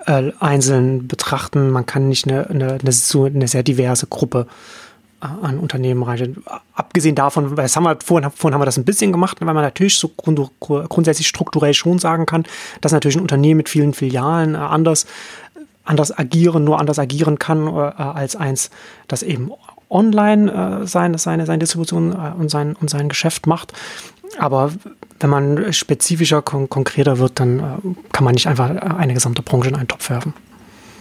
[0.06, 1.70] äh, einzeln betrachten.
[1.70, 4.48] Man kann nicht eine, eine, eine, eine sehr diverse Gruppe
[5.20, 6.38] an Unternehmen rein.
[6.74, 9.54] Abgesehen davon, weil das haben wir vorhin, vorhin haben wir das ein bisschen gemacht, weil
[9.54, 12.44] man natürlich so grund, grundsätzlich strukturell schon sagen kann,
[12.82, 15.06] dass natürlich ein Unternehmen mit vielen Filialen äh, anders,
[15.84, 18.70] anders agieren, nur anders agieren kann äh, als eins,
[19.08, 19.52] das eben
[19.90, 23.74] online äh, seine, seine, seine Distribution und, sein, und sein Geschäft macht.
[24.38, 24.72] Aber
[25.20, 29.76] wenn man spezifischer, kon konkreter wird, dann kann man nicht einfach eine gesamte Branche in
[29.76, 30.34] einen Topf werfen.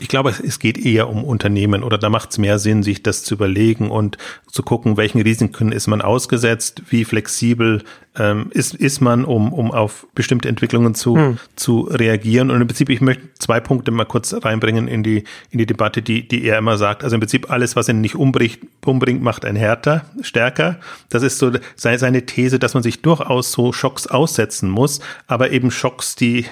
[0.01, 3.25] Ich glaube, es geht eher um Unternehmen oder da macht es mehr Sinn, sich das
[3.25, 4.17] zu überlegen und
[4.51, 7.83] zu gucken, welchen Risiken ist man ausgesetzt, wie flexibel
[8.17, 11.39] ähm, ist, ist man, um, um auf bestimmte Entwicklungen zu, hm.
[11.57, 12.51] zu reagieren.
[12.51, 16.03] Und im Prinzip, ich möchte zwei Punkte mal kurz reinbringen in die, in die Debatte,
[16.03, 17.05] die, die er immer sagt.
[17.05, 20.79] Also im Prinzip alles, was ihn nicht umbringt, umbringt macht ein härter, stärker.
[21.09, 25.71] Das ist so seine These, dass man sich durchaus so Schocks aussetzen muss, aber eben
[25.71, 26.47] Schocks, die,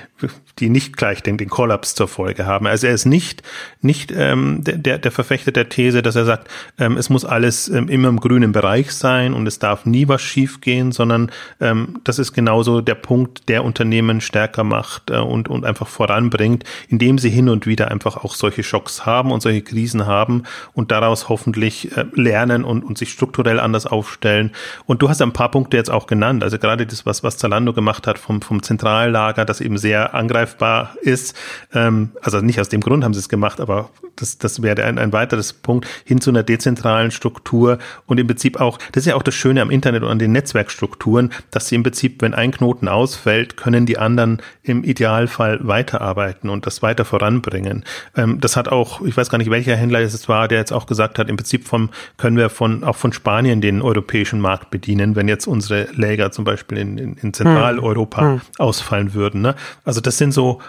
[0.58, 2.66] die nicht gleich den, den Kollaps zur Folge haben.
[2.66, 3.42] Also er ist nicht,
[3.80, 7.88] nicht ähm, der, der Verfechter der These, dass er sagt, ähm, es muss alles ähm,
[7.88, 12.32] immer im grünen Bereich sein und es darf nie was schiefgehen, sondern ähm, das ist
[12.32, 17.48] genauso der Punkt, der Unternehmen stärker macht äh, und, und einfach voranbringt, indem sie hin
[17.48, 22.04] und wieder einfach auch solche Schocks haben und solche Krisen haben und daraus hoffentlich äh,
[22.14, 24.52] lernen und, und sich strukturell anders aufstellen.
[24.86, 27.72] Und du hast ein paar Punkte jetzt auch genannt, also gerade das, was, was Zalando
[27.72, 31.36] gemacht hat vom, vom Zentrallager, das eben sehr angreifbar ist.
[31.74, 34.98] Ähm, also nicht aus dem Grund haben sie es gemacht, aber das, das wäre ein,
[34.98, 39.14] ein weiteres Punkt hin zu einer dezentralen Struktur und im Prinzip auch, das ist ja
[39.14, 42.50] auch das Schöne am Internet und an den Netzwerkstrukturen, dass sie im Prinzip, wenn ein
[42.50, 47.84] Knoten ausfällt, können die anderen im Idealfall weiterarbeiten und das weiter voranbringen.
[48.16, 50.86] Ähm, das hat auch, ich weiß gar nicht, welcher Händler es war, der jetzt auch
[50.86, 55.16] gesagt hat, im Prinzip vom, können wir von, auch von Spanien den europäischen Markt bedienen,
[55.16, 58.40] wenn jetzt unsere Läger zum Beispiel in, in, in Zentraleuropa hm.
[58.58, 59.42] ausfallen würden.
[59.42, 59.54] Ne?
[59.84, 60.60] Also das sind so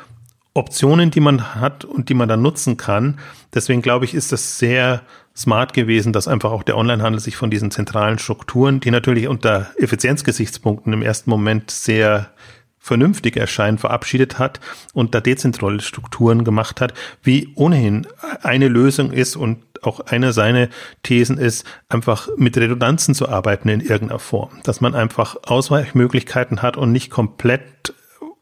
[0.58, 3.20] Optionen, die man hat und die man dann nutzen kann.
[3.54, 5.04] Deswegen glaube ich, ist das sehr
[5.36, 9.70] smart gewesen, dass einfach auch der Onlinehandel sich von diesen zentralen Strukturen, die natürlich unter
[9.78, 12.32] Effizienzgesichtspunkten im ersten Moment sehr
[12.80, 14.60] vernünftig erscheinen, verabschiedet hat
[14.94, 18.08] und da dezentrale Strukturen gemacht hat, wie ohnehin
[18.42, 20.70] eine Lösung ist und auch eine seiner
[21.04, 26.78] Thesen ist, einfach mit Redundanzen zu arbeiten in irgendeiner Form, dass man einfach Ausweichmöglichkeiten hat
[26.78, 27.94] und nicht komplett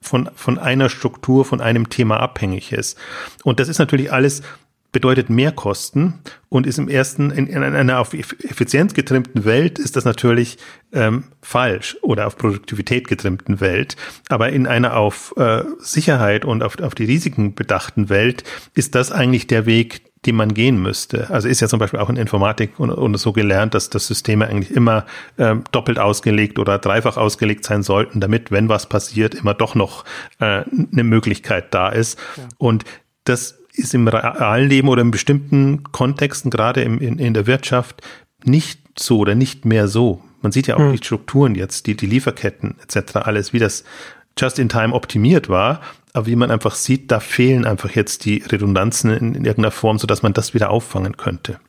[0.06, 2.98] von, von einer Struktur, von einem Thema abhängig ist.
[3.44, 4.42] Und das ist natürlich alles
[4.96, 10.06] bedeutet Mehrkosten und ist im ersten, in, in einer auf Effizienz getrimmten Welt ist das
[10.06, 10.58] natürlich
[10.94, 13.98] ähm, falsch oder auf Produktivität getrimmten Welt.
[14.30, 19.12] Aber in einer auf äh, Sicherheit und auf, auf die Risiken bedachten Welt ist das
[19.12, 21.30] eigentlich der Weg, den man gehen müsste.
[21.30, 24.48] Also ist ja zum Beispiel auch in Informatik und, und so gelernt, dass das Systeme
[24.48, 25.06] eigentlich immer
[25.38, 30.06] ähm, doppelt ausgelegt oder dreifach ausgelegt sein sollten, damit, wenn was passiert, immer doch noch
[30.40, 32.18] äh, eine Möglichkeit da ist.
[32.38, 32.48] Ja.
[32.58, 32.86] Und
[33.26, 38.02] das ist im realen Leben oder in bestimmten Kontexten, gerade im, in, in der Wirtschaft,
[38.44, 40.22] nicht so oder nicht mehr so.
[40.42, 40.92] Man sieht ja auch hm.
[40.92, 43.84] die Strukturen jetzt, die, die Lieferketten etc., alles, wie das
[44.38, 45.82] just in time optimiert war.
[46.14, 49.98] Aber wie man einfach sieht, da fehlen einfach jetzt die Redundanzen in, in irgendeiner Form,
[49.98, 51.60] sodass man das wieder auffangen könnte.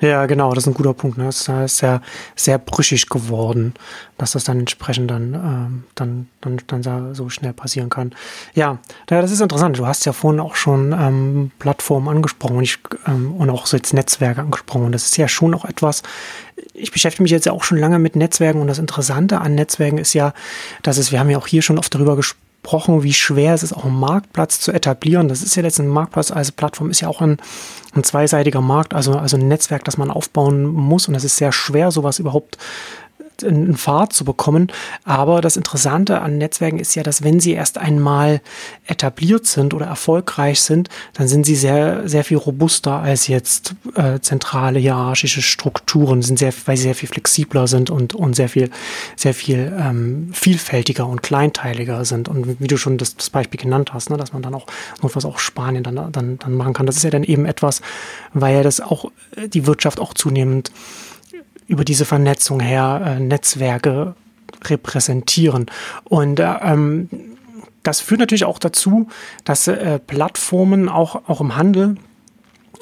[0.00, 1.18] Ja, genau, das ist ein guter Punkt.
[1.18, 1.24] Ne?
[1.24, 2.00] Das ist sehr,
[2.34, 3.74] sehr brüchig geworden,
[4.16, 8.14] dass das dann entsprechend dann, ähm, dann, dann, dann so schnell passieren kann.
[8.54, 9.78] Ja, das ist interessant.
[9.78, 13.76] Du hast ja vorhin auch schon ähm, Plattformen angesprochen und, ich, ähm, und auch so
[13.76, 14.86] jetzt Netzwerke angesprochen.
[14.86, 16.02] Und das ist ja schon auch etwas,
[16.72, 19.98] ich beschäftige mich jetzt ja auch schon lange mit Netzwerken und das Interessante an Netzwerken
[19.98, 20.32] ist ja,
[20.82, 23.62] dass es, wir haben ja auch hier schon oft darüber gesprochen, gesprochen, wie schwer es
[23.62, 25.28] ist, auch einen Marktplatz zu etablieren.
[25.28, 27.38] Das ist ja letztendlich ein Marktplatz, also Plattform ist ja auch ein,
[27.94, 31.08] ein zweiseitiger Markt, also, also ein Netzwerk, das man aufbauen muss.
[31.08, 32.58] Und es ist sehr schwer, sowas überhaupt
[33.42, 34.68] in Fahrt zu bekommen.
[35.04, 38.40] Aber das Interessante an Netzwerken ist ja, dass wenn sie erst einmal
[38.86, 44.20] etabliert sind oder erfolgreich sind, dann sind sie sehr, sehr viel robuster als jetzt äh,
[44.20, 48.70] zentrale hierarchische Strukturen, sind sehr, weil sie sehr viel flexibler sind und, und sehr viel,
[49.16, 52.28] sehr viel ähm, vielfältiger und kleinteiliger sind.
[52.28, 54.66] Und wie du schon das, das Beispiel genannt hast, ne, dass man dann auch
[55.02, 56.86] notfalls auch Spanien dann, dann, dann machen kann.
[56.86, 57.80] Das ist ja dann eben etwas,
[58.32, 60.72] weil das auch äh, die Wirtschaft auch zunehmend
[61.70, 64.14] über diese Vernetzung her äh, Netzwerke
[64.64, 65.66] repräsentieren.
[66.04, 67.08] Und äh, ähm,
[67.84, 69.06] das führt natürlich auch dazu,
[69.44, 71.94] dass äh, Plattformen auch, auch im Handel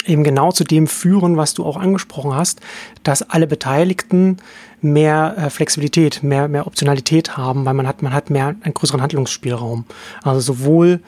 [0.06, 2.60] eben genau zu dem führen, was du auch angesprochen hast,
[3.02, 4.38] dass alle Beteiligten
[4.80, 9.02] mehr äh, Flexibilität, mehr, mehr Optionalität haben, weil man hat, man hat mehr einen größeren
[9.02, 9.84] Handlungsspielraum.
[10.22, 11.00] Also sowohl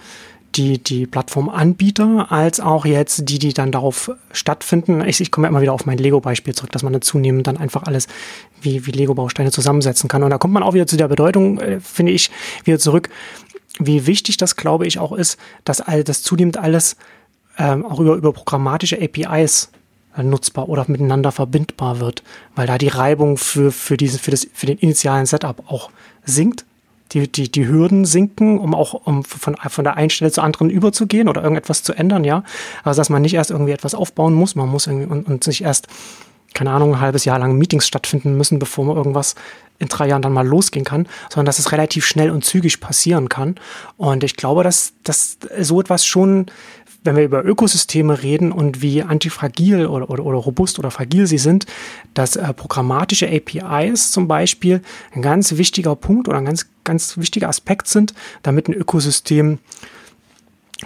[0.56, 5.00] die, die Plattformanbieter als auch jetzt die, die dann darauf stattfinden.
[5.06, 7.56] Ich, ich komme ja immer wieder auf mein Lego-Beispiel zurück, dass man dann zunehmend dann
[7.56, 8.08] einfach alles
[8.60, 10.22] wie, wie Lego-Bausteine zusammensetzen kann.
[10.22, 12.30] Und da kommt man auch wieder zu der Bedeutung, äh, finde ich,
[12.64, 13.08] wieder zurück,
[13.78, 16.96] wie wichtig das, glaube ich, auch ist, dass all das zunehmend alles
[17.58, 19.70] ähm, auch über, über programmatische APIs
[20.16, 22.22] äh, nutzbar oder miteinander verbindbar wird,
[22.56, 25.90] weil da die Reibung für, für, diesen, für, das, für den initialen Setup auch
[26.24, 26.64] sinkt.
[27.12, 30.70] Die, die, die Hürden sinken, um auch um von, von der einen Stelle zur anderen
[30.70, 32.44] überzugehen oder irgendetwas zu ändern, ja.
[32.84, 35.62] Also dass man nicht erst irgendwie etwas aufbauen muss, man muss irgendwie und, und sich
[35.62, 35.88] erst,
[36.54, 39.34] keine Ahnung, ein halbes Jahr lang Meetings stattfinden müssen, bevor man irgendwas
[39.80, 43.28] in drei Jahren dann mal losgehen kann, sondern dass es relativ schnell und zügig passieren
[43.28, 43.56] kann.
[43.96, 46.46] Und ich glaube, dass, dass so etwas schon
[47.02, 51.38] wenn wir über Ökosysteme reden und wie antifragil oder, oder, oder robust oder fragil sie
[51.38, 51.66] sind,
[52.14, 54.82] dass äh, programmatische APIs zum Beispiel
[55.14, 59.58] ein ganz wichtiger Punkt oder ein ganz, ganz wichtiger Aspekt sind, damit ein Ökosystem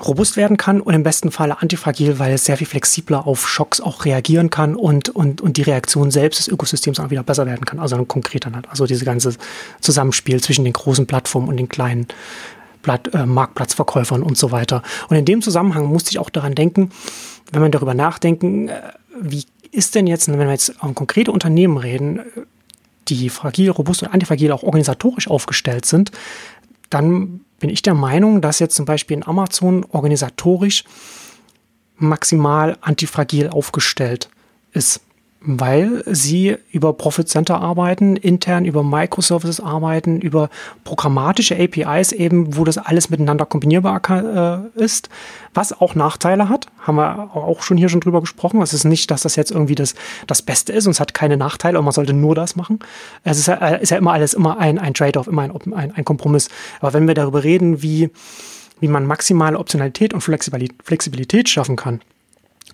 [0.04, 3.80] robust werden kann und im besten Falle antifragil, weil es sehr viel flexibler auf Schocks
[3.80, 7.64] auch reagieren kann und, und, und die Reaktion selbst des Ökosystems auch wieder besser werden
[7.64, 7.78] kann.
[7.78, 8.68] Also konkreter hat.
[8.68, 9.34] Also diese ganze
[9.80, 12.08] Zusammenspiel zwischen den großen Plattformen und den kleinen
[12.84, 14.82] Blatt, äh, Marktplatzverkäufern und so weiter.
[15.08, 16.90] Und in dem Zusammenhang musste ich auch daran denken,
[17.50, 18.80] wenn man darüber nachdenken, äh,
[19.20, 22.20] wie ist denn jetzt, wenn wir jetzt um konkrete Unternehmen reden,
[23.08, 26.12] die fragil, robust und antifragil auch organisatorisch aufgestellt sind,
[26.90, 30.84] dann bin ich der Meinung, dass jetzt zum Beispiel in Amazon organisatorisch
[31.96, 34.28] maximal antifragil aufgestellt
[34.72, 35.00] ist
[35.46, 40.48] weil sie über Profit Center arbeiten, intern über Microservices arbeiten, über
[40.84, 44.00] programmatische APIs eben, wo das alles miteinander kombinierbar
[44.76, 45.10] äh, ist,
[45.52, 48.62] was auch Nachteile hat, haben wir auch schon hier schon drüber gesprochen.
[48.62, 49.94] Es ist nicht, dass das jetzt irgendwie das,
[50.26, 52.78] das Beste ist und es hat keine Nachteile und man sollte nur das machen.
[53.22, 56.04] Es ist, äh, ist ja immer alles immer ein, ein Trade-off, immer ein, ein, ein
[56.04, 56.48] Kompromiss.
[56.80, 58.08] Aber wenn wir darüber reden, wie,
[58.80, 62.00] wie man maximale Optionalität und Flexibilität schaffen kann,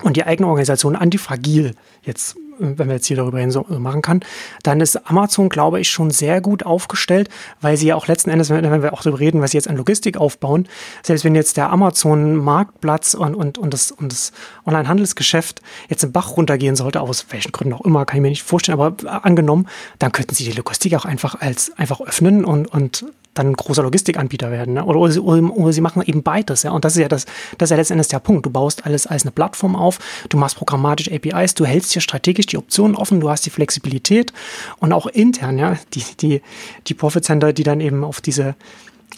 [0.02, 4.20] und die eigene Organisation antifragil jetzt wenn wir jetzt hier darüber hin so machen kann,
[4.62, 7.28] dann ist Amazon, glaube ich, schon sehr gut aufgestellt,
[7.60, 9.76] weil sie ja auch letzten Endes, wenn wir auch darüber reden, was sie jetzt an
[9.76, 10.68] Logistik aufbauen,
[11.02, 14.32] selbst wenn jetzt der Amazon-Marktplatz und, und, und das, und das
[14.66, 18.42] Online-Handelsgeschäft jetzt im Bach runtergehen sollte, aus welchen Gründen auch immer, kann ich mir nicht
[18.42, 19.66] vorstellen, aber angenommen,
[19.98, 23.82] dann könnten sie die Logistik auch einfach als einfach öffnen und, und dann ein großer
[23.82, 24.74] Logistikanbieter werden.
[24.74, 24.84] Ne?
[24.84, 26.64] Oder, oder, sie, oder, sie, machen eben beides.
[26.64, 26.72] Ja?
[26.72, 27.26] Und das ist ja das,
[27.58, 28.44] das ist ja letztendlich der Punkt.
[28.44, 32.46] Du baust alles als eine Plattform auf, du machst programmatisch APIs, du hältst hier strategisch
[32.46, 34.32] die Optionen offen, du hast die Flexibilität
[34.78, 36.42] und auch intern, ja, die, die,
[36.86, 38.56] die Profit Center, die dann eben auf diese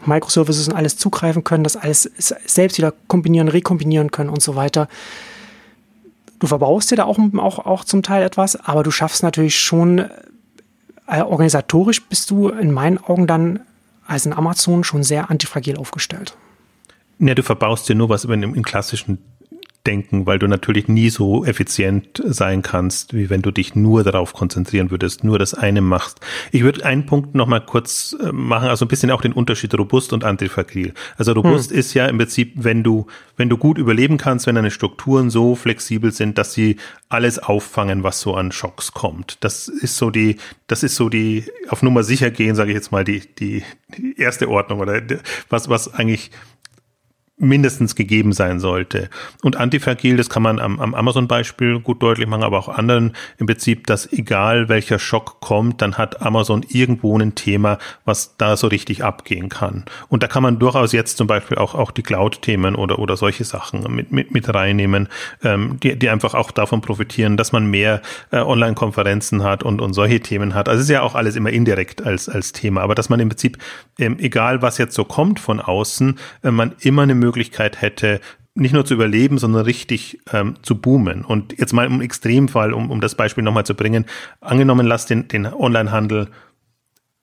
[0.04, 2.10] Microservices und alles zugreifen können, das alles
[2.46, 4.88] selbst wieder kombinieren, rekombinieren können und so weiter.
[6.38, 10.00] Du verbaust dir da auch, auch, auch zum Teil etwas, aber du schaffst natürlich schon,
[11.06, 13.60] äh, organisatorisch bist du in meinen Augen dann
[14.12, 16.36] als in Amazon schon sehr antifragil aufgestellt.
[17.18, 19.18] Ja, du verbaust dir nur was über im klassischen
[19.86, 24.32] denken, weil du natürlich nie so effizient sein kannst, wie wenn du dich nur darauf
[24.32, 26.20] konzentrieren würdest, nur das eine machst.
[26.52, 29.76] Ich würde einen Punkt noch mal kurz äh, machen, also ein bisschen auch den Unterschied
[29.76, 30.94] robust und antifragil.
[31.16, 31.78] Also robust hm.
[31.78, 35.56] ist ja im Prinzip, wenn du, wenn du gut überleben kannst, wenn deine Strukturen so
[35.56, 36.76] flexibel sind, dass sie
[37.08, 39.38] alles auffangen, was so an Schocks kommt.
[39.40, 42.92] Das ist so die, das ist so die, auf Nummer sicher gehen, sage ich jetzt
[42.92, 43.62] mal, die, die,
[43.96, 45.02] die erste Ordnung oder
[45.48, 46.30] was, was eigentlich
[47.42, 49.10] mindestens gegeben sein sollte.
[49.42, 53.46] Und antifragil, das kann man am, am Amazon-Beispiel gut deutlich machen, aber auch anderen im
[53.46, 58.68] Prinzip, dass egal welcher Schock kommt, dann hat Amazon irgendwo ein Thema, was da so
[58.68, 59.84] richtig abgehen kann.
[60.08, 63.44] Und da kann man durchaus jetzt zum Beispiel auch, auch die Cloud-Themen oder, oder solche
[63.44, 65.08] Sachen mit, mit, mit reinnehmen,
[65.42, 69.94] ähm, die, die einfach auch davon profitieren, dass man mehr äh, Online-Konferenzen hat und, und
[69.94, 70.68] solche Themen hat.
[70.68, 73.30] Also es ist ja auch alles immer indirekt als, als Thema, aber dass man im
[73.30, 73.58] Prinzip,
[73.98, 78.20] ähm, egal was jetzt so kommt von außen, äh, man immer eine Möglichkeit Möglichkeit hätte,
[78.54, 81.24] nicht nur zu überleben, sondern richtig ähm, zu boomen.
[81.24, 84.04] Und jetzt mal im Extremfall, um, um das Beispiel nochmal zu bringen,
[84.42, 86.28] angenommen, lass den, den Onlinehandel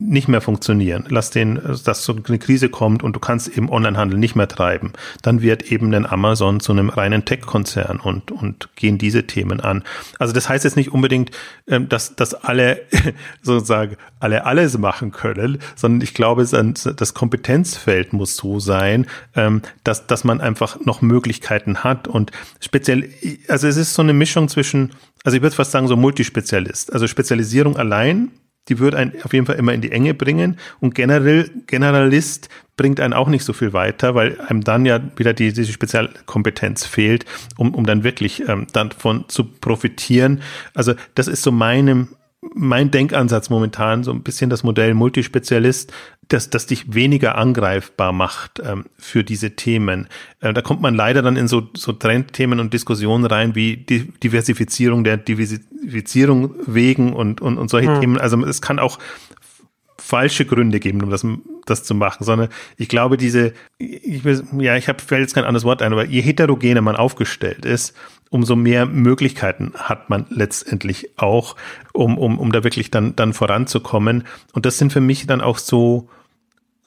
[0.01, 1.05] nicht mehr funktionieren.
[1.09, 4.93] Lass den, dass so eine Krise kommt und du kannst eben Onlinehandel nicht mehr treiben.
[5.21, 9.83] Dann wird eben ein Amazon zu einem reinen Tech-Konzern und, und gehen diese Themen an.
[10.17, 11.31] Also das heißt jetzt nicht unbedingt,
[11.67, 12.79] ähm, dass, dass alle
[13.41, 20.07] sozusagen alle alles machen können, sondern ich glaube, das Kompetenzfeld muss so sein, ähm, dass,
[20.07, 22.31] dass man einfach noch Möglichkeiten hat und
[22.61, 23.09] speziell,
[23.49, 24.93] also es ist so eine Mischung zwischen,
[25.25, 26.93] also ich würde fast sagen, so Multispezialist.
[26.93, 28.31] Also Spezialisierung allein
[28.67, 30.57] die wird einen auf jeden Fall immer in die Enge bringen.
[30.79, 35.33] Und generell, Generalist bringt einen auch nicht so viel weiter, weil einem dann ja wieder
[35.33, 37.25] die, diese Spezialkompetenz fehlt,
[37.57, 40.41] um, um dann wirklich ähm, davon zu profitieren.
[40.73, 42.09] Also das ist so meinem
[42.41, 45.91] mein Denkansatz momentan, so ein bisschen das Modell Multispezialist,
[46.29, 50.07] dass das dich weniger angreifbar macht ähm, für diese Themen.
[50.39, 54.11] Äh, da kommt man leider dann in so, so Trendthemen und Diskussionen rein, wie die
[54.23, 57.99] Diversifizierung der Diversifizierung wegen und, und, und solche hm.
[57.99, 58.17] Themen.
[58.17, 58.99] Also es kann auch
[60.09, 61.25] falsche Gründe geben, um das,
[61.65, 64.23] das zu machen, sondern ich glaube, diese, ich
[64.57, 67.95] ja, ich habe fällt jetzt kein anderes Wort ein, aber je heterogener man aufgestellt ist,
[68.31, 71.55] umso mehr Möglichkeiten hat man letztendlich auch,
[71.93, 74.23] um, um, um da wirklich dann, dann voranzukommen.
[74.53, 76.09] Und das sind für mich dann auch so,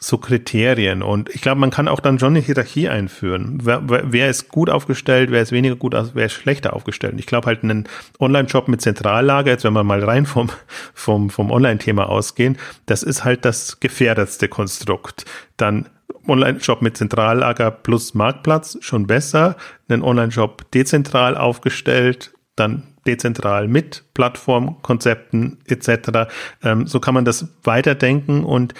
[0.03, 1.03] so Kriterien.
[1.03, 3.61] Und ich glaube, man kann auch dann schon eine Hierarchie einführen.
[3.63, 7.15] Wer, wer ist gut aufgestellt, wer ist weniger gut, wer ist schlechter aufgestellt.
[7.19, 7.89] Ich glaube halt einen
[8.19, 10.51] Online-Shop mit Zentrallager, jetzt wenn wir mal rein vom,
[10.93, 15.25] vom, vom Online-Thema ausgehen, das ist halt das gefährdetste Konstrukt.
[15.57, 15.89] Dann
[16.27, 19.57] Online-Shop mit Zentrallager plus Marktplatz schon besser.
[19.89, 26.31] Einen Online-Shop dezentral aufgestellt, dann dezentral mit Plattformkonzepten etc.
[26.63, 28.75] Ähm, so kann man das weiterdenken und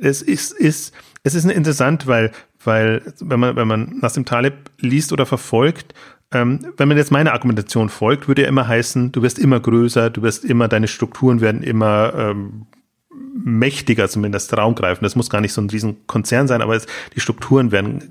[0.00, 2.32] es ist, ist, es ist interessant, weil,
[2.64, 5.94] weil, wenn man, wenn man Nassim Taleb liest oder verfolgt,
[6.32, 10.10] ähm, wenn man jetzt meiner Argumentation folgt, würde ja immer heißen, du wirst immer größer,
[10.10, 12.66] du wirst immer, deine Strukturen werden immer ähm,
[13.44, 15.04] mächtiger zumindest raumgreifen.
[15.04, 18.02] Das muss gar nicht so ein Riesenkonzern sein, aber es, die Strukturen werden.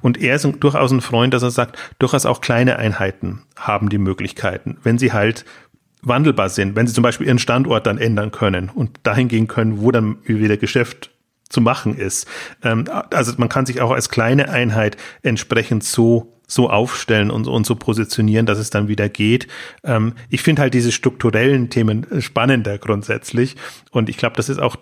[0.00, 3.98] Und er ist durchaus ein Freund, dass er sagt, durchaus auch kleine Einheiten haben die
[3.98, 5.44] Möglichkeiten, wenn sie halt
[6.02, 9.82] wandelbar sind, wenn sie zum Beispiel ihren Standort dann ändern können und dahin gehen können,
[9.82, 11.10] wo dann wieder Geschäft
[11.50, 12.26] zu machen ist.
[12.62, 17.64] Ähm, also man kann sich auch als kleine Einheit entsprechend so so aufstellen und, und
[17.64, 19.46] so positionieren, dass es dann wieder geht.
[19.84, 23.54] Ähm, ich finde halt diese strukturellen Themen spannender grundsätzlich
[23.92, 24.76] und ich glaube, das ist auch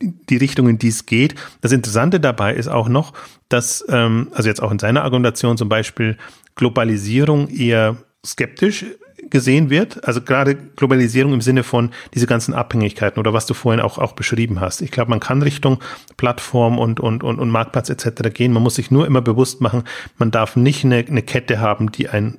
[0.00, 1.34] die Richtung, in die es geht.
[1.62, 3.12] Das Interessante dabei ist auch noch,
[3.48, 6.16] dass, ähm, also jetzt auch in seiner Argumentation zum Beispiel,
[6.54, 8.84] Globalisierung eher skeptisch
[9.28, 10.06] gesehen wird.
[10.06, 14.12] Also gerade Globalisierung im Sinne von diese ganzen Abhängigkeiten oder was du vorhin auch, auch
[14.12, 14.80] beschrieben hast.
[14.80, 15.78] Ich glaube, man kann Richtung
[16.16, 18.32] Plattform und, und, und, und Marktplatz etc.
[18.32, 18.52] gehen.
[18.52, 19.84] Man muss sich nur immer bewusst machen,
[20.16, 22.38] man darf nicht eine, eine Kette haben, die einen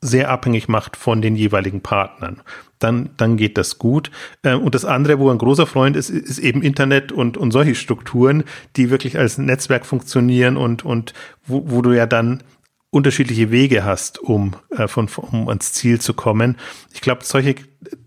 [0.00, 2.42] sehr abhängig macht von den jeweiligen Partnern.
[2.78, 4.12] Dann, dann geht das gut.
[4.42, 7.74] Äh, und das andere, wo ein großer Freund ist, ist eben Internet und, und solche
[7.74, 8.44] Strukturen,
[8.76, 12.44] die wirklich als Netzwerk funktionieren und, und wo, wo du ja dann
[12.90, 16.56] unterschiedliche Wege hast, um, äh, von, um ans Ziel zu kommen.
[16.92, 17.56] Ich glaube, solche,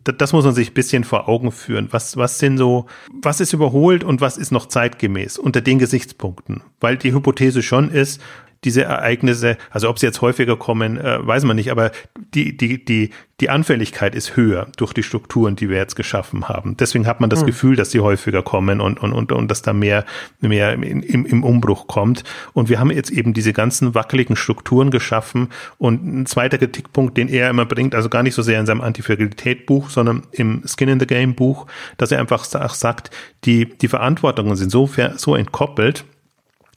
[0.03, 1.87] das muss man sich ein bisschen vor Augen führen.
[1.91, 2.87] Was, was sind so,
[3.21, 6.63] was ist überholt und was ist noch zeitgemäß unter den Gesichtspunkten?
[6.79, 8.19] Weil die Hypothese schon ist,
[8.63, 11.91] diese Ereignisse, also ob sie jetzt häufiger kommen, äh, weiß man nicht, aber
[12.33, 16.77] die, die, die, die Anfälligkeit ist höher durch die Strukturen, die wir jetzt geschaffen haben.
[16.77, 17.47] Deswegen hat man das hm.
[17.47, 20.05] Gefühl, dass sie häufiger kommen und, und, und, und dass da mehr,
[20.41, 22.23] mehr im, im Umbruch kommt.
[22.53, 25.49] Und wir haben jetzt eben diese ganzen wackeligen Strukturen geschaffen.
[25.79, 28.81] Und ein zweiter Kritikpunkt, den er immer bringt, also gar nicht so sehr in seinem
[28.81, 31.65] Antifragilität-Buch, sondern im Skin in the Game-Buch,
[31.97, 33.09] dass er einfach sagt,
[33.45, 36.05] die, die Verantwortungen sind so, so entkoppelt,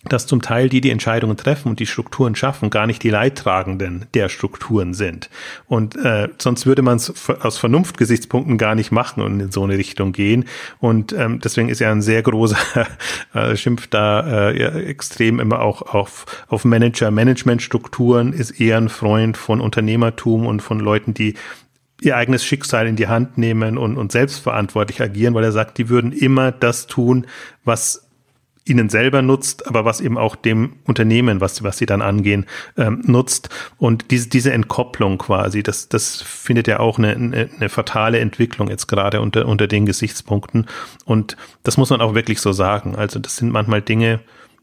[0.08, 4.06] dass zum Teil die, die Entscheidungen treffen und die Strukturen schaffen, gar nicht die Leidtragenden
[4.14, 5.30] der Strukturen sind.
[5.66, 9.78] Und äh, sonst würde man es aus Vernunftgesichtspunkten gar nicht machen und in so eine
[9.78, 10.44] Richtung gehen.
[10.80, 12.86] Und ähm, deswegen ist er ein sehr großer
[13.34, 19.36] äh, Schimpf da äh, ja, extrem immer auch auf, auf Manager-Management-Strukturen, ist eher ein Freund
[19.36, 21.34] von Unternehmertum und von Leuten, die
[22.00, 25.88] ihr eigenes Schicksal in die Hand nehmen und, und selbstverantwortlich agieren, weil er sagt, die
[25.88, 27.26] würden immer das tun,
[27.64, 28.04] was
[28.66, 32.46] ihnen selber nutzt, aber was eben auch dem Unternehmen, was, was sie dann angehen,
[32.76, 33.50] ähm, nutzt.
[33.76, 38.68] Und diese, diese Entkopplung quasi, das, das findet ja auch eine, eine, eine fatale Entwicklung
[38.68, 40.66] jetzt gerade unter, unter den Gesichtspunkten.
[41.04, 42.96] Und das muss man auch wirklich so sagen.
[42.96, 44.20] Also das sind manchmal Dinge,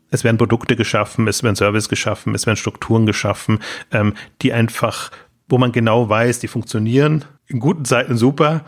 [0.09, 3.59] es werden Produkte geschaffen, es werden Service geschaffen, es werden Strukturen geschaffen,
[3.91, 5.11] ähm, die einfach,
[5.47, 8.65] wo man genau weiß, die funktionieren in guten Zeiten super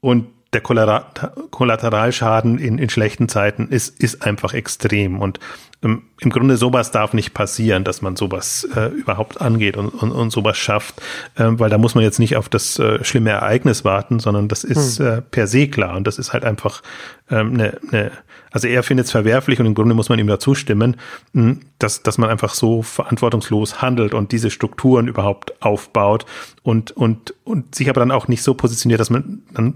[0.00, 5.20] und der Kollateralschaden in, in schlechten Zeiten ist, ist einfach extrem.
[5.20, 5.40] Und
[5.82, 10.12] ähm, im Grunde sowas darf nicht passieren, dass man sowas äh, überhaupt angeht und, und,
[10.12, 11.00] und sowas schafft,
[11.34, 14.64] äh, weil da muss man jetzt nicht auf das äh, schlimme Ereignis warten, sondern das
[14.64, 15.06] ist hm.
[15.06, 15.96] äh, per se klar.
[15.96, 16.82] Und das ist halt einfach
[17.30, 18.12] ähm, eine, eine
[18.52, 20.96] also er findet es verwerflich und im Grunde muss man ihm dazu stimmen,
[21.34, 26.24] hm, dass, dass man einfach so verantwortungslos handelt und diese Strukturen überhaupt aufbaut
[26.62, 29.74] und, und, und sich aber dann auch nicht so positioniert, dass man dann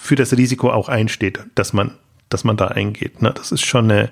[0.00, 1.92] für das Risiko auch einsteht, dass man,
[2.28, 3.22] dass man da eingeht.
[3.22, 3.32] Ne?
[3.34, 4.10] Das ist schon eine,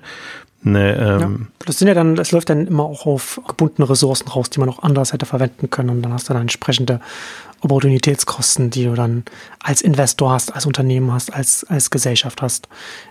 [0.63, 4.27] eine ähm ja, das sind ja dann, das läuft dann immer auch auf gebundene Ressourcen
[4.27, 7.01] raus, die man auch anders hätte verwenden können und dann hast du dann entsprechende
[7.61, 9.23] Opportunitätskosten, die du dann
[9.61, 12.67] als Investor hast, als Unternehmen hast, als, als Gesellschaft hast,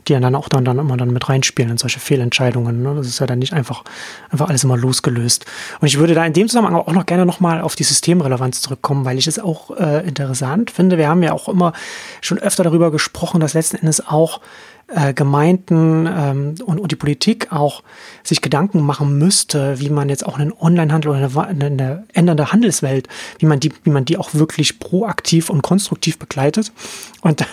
[0.06, 2.82] die dann auch dann, dann immer dann mit reinspielen in solche Fehlentscheidungen.
[2.82, 2.94] Ne?
[2.94, 3.84] Das ist ja dann nicht einfach,
[4.30, 5.44] einfach alles immer losgelöst.
[5.80, 9.04] Und ich würde da in dem Zusammenhang auch noch gerne nochmal auf die Systemrelevanz zurückkommen,
[9.04, 10.98] weil ich es auch äh, interessant finde.
[10.98, 11.72] Wir haben ja auch immer
[12.20, 14.40] schon öfter darüber gesprochen, dass letzten Endes auch
[14.88, 17.82] äh, Gemeinden ähm, und, und die Politik auch
[18.22, 23.08] sich Gedanken machen müsste, wie man jetzt auch einen Onlinehandel oder eine, eine ändernde Handelswelt,
[23.38, 26.72] wie man die, wie man die auch wirklich proaktiv und konstruktiv begleitet.
[27.20, 27.44] Und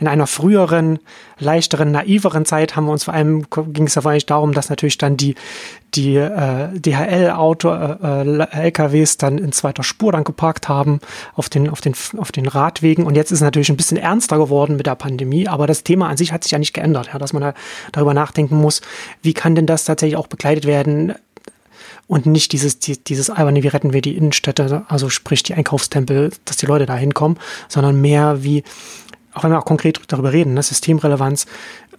[0.00, 0.98] in einer früheren,
[1.38, 4.70] leichteren, naiveren Zeit haben wir uns vor allem, ging es ja vor allem darum, dass
[4.70, 5.34] natürlich dann die,
[5.94, 11.00] die äh, DHL-Auto, äh, LKWs dann in zweiter Spur dann geparkt haben
[11.34, 13.06] auf den, auf den, auf den Radwegen.
[13.06, 16.08] Und jetzt ist es natürlich ein bisschen ernster geworden mit der Pandemie, aber das Thema
[16.08, 17.54] an sich hat sich ja nicht geändert, ja, dass man da
[17.92, 18.80] darüber nachdenken muss,
[19.22, 21.14] wie kann denn das tatsächlich auch begleitet werden,
[22.08, 26.32] und nicht dieses, die, dieses alberne, wie retten wir die Innenstädte, also sprich die Einkaufstempel,
[26.46, 27.38] dass die Leute da hinkommen,
[27.68, 28.64] sondern mehr wie,
[29.34, 31.46] auch wenn wir auch konkret darüber reden, ne, Systemrelevanz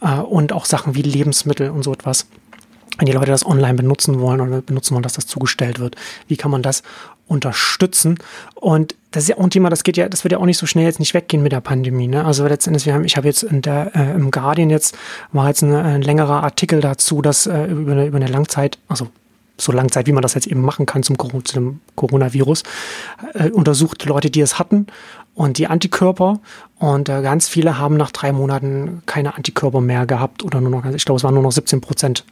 [0.01, 2.27] äh, und auch Sachen wie Lebensmittel und so etwas.
[2.97, 5.95] Wenn die Leute das online benutzen wollen oder benutzen wollen, dass das zugestellt wird,
[6.27, 6.83] wie kann man das
[7.27, 8.17] unterstützen?
[8.55, 10.57] Und das ist ja auch ein Thema, das geht ja, das wird ja auch nicht
[10.57, 12.07] so schnell jetzt nicht weggehen mit der Pandemie.
[12.07, 12.25] Ne?
[12.25, 14.97] Also letztendlich, wir haben, ich habe jetzt in der, äh, im Guardian jetzt
[15.31, 19.07] war jetzt ein, ein längerer Artikel dazu, dass äh, über, eine, über eine Langzeit, also
[19.57, 22.63] so lange Zeit, wie man das jetzt eben machen kann zum, zu dem Coronavirus,
[23.33, 24.87] äh, untersucht Leute, die es hatten
[25.39, 26.41] und die Antikörper.
[26.79, 30.85] Und äh, ganz viele haben nach drei Monaten keine Antikörper mehr gehabt oder nur noch,
[30.85, 32.25] ich glaube, es waren nur noch 17 Prozent,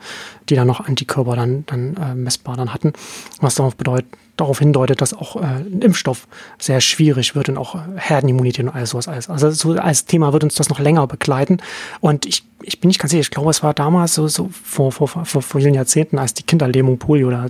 [0.49, 2.91] die dann noch Antikörper dann, dann äh, messbar dann hatten.
[3.39, 6.27] Was darauf bedeutet, darauf hindeutet, dass auch äh, ein Impfstoff
[6.59, 9.29] sehr schwierig wird und auch Herdenimmunität und all sowas alles.
[9.29, 11.59] Also so als Thema wird uns das noch länger begleiten.
[12.01, 14.91] Und ich, ich bin nicht ganz sicher, ich glaube, es war damals so, so vor,
[14.91, 17.47] vor, vor, vielen Jahrzehnten, als die Kinderlähmung Polio da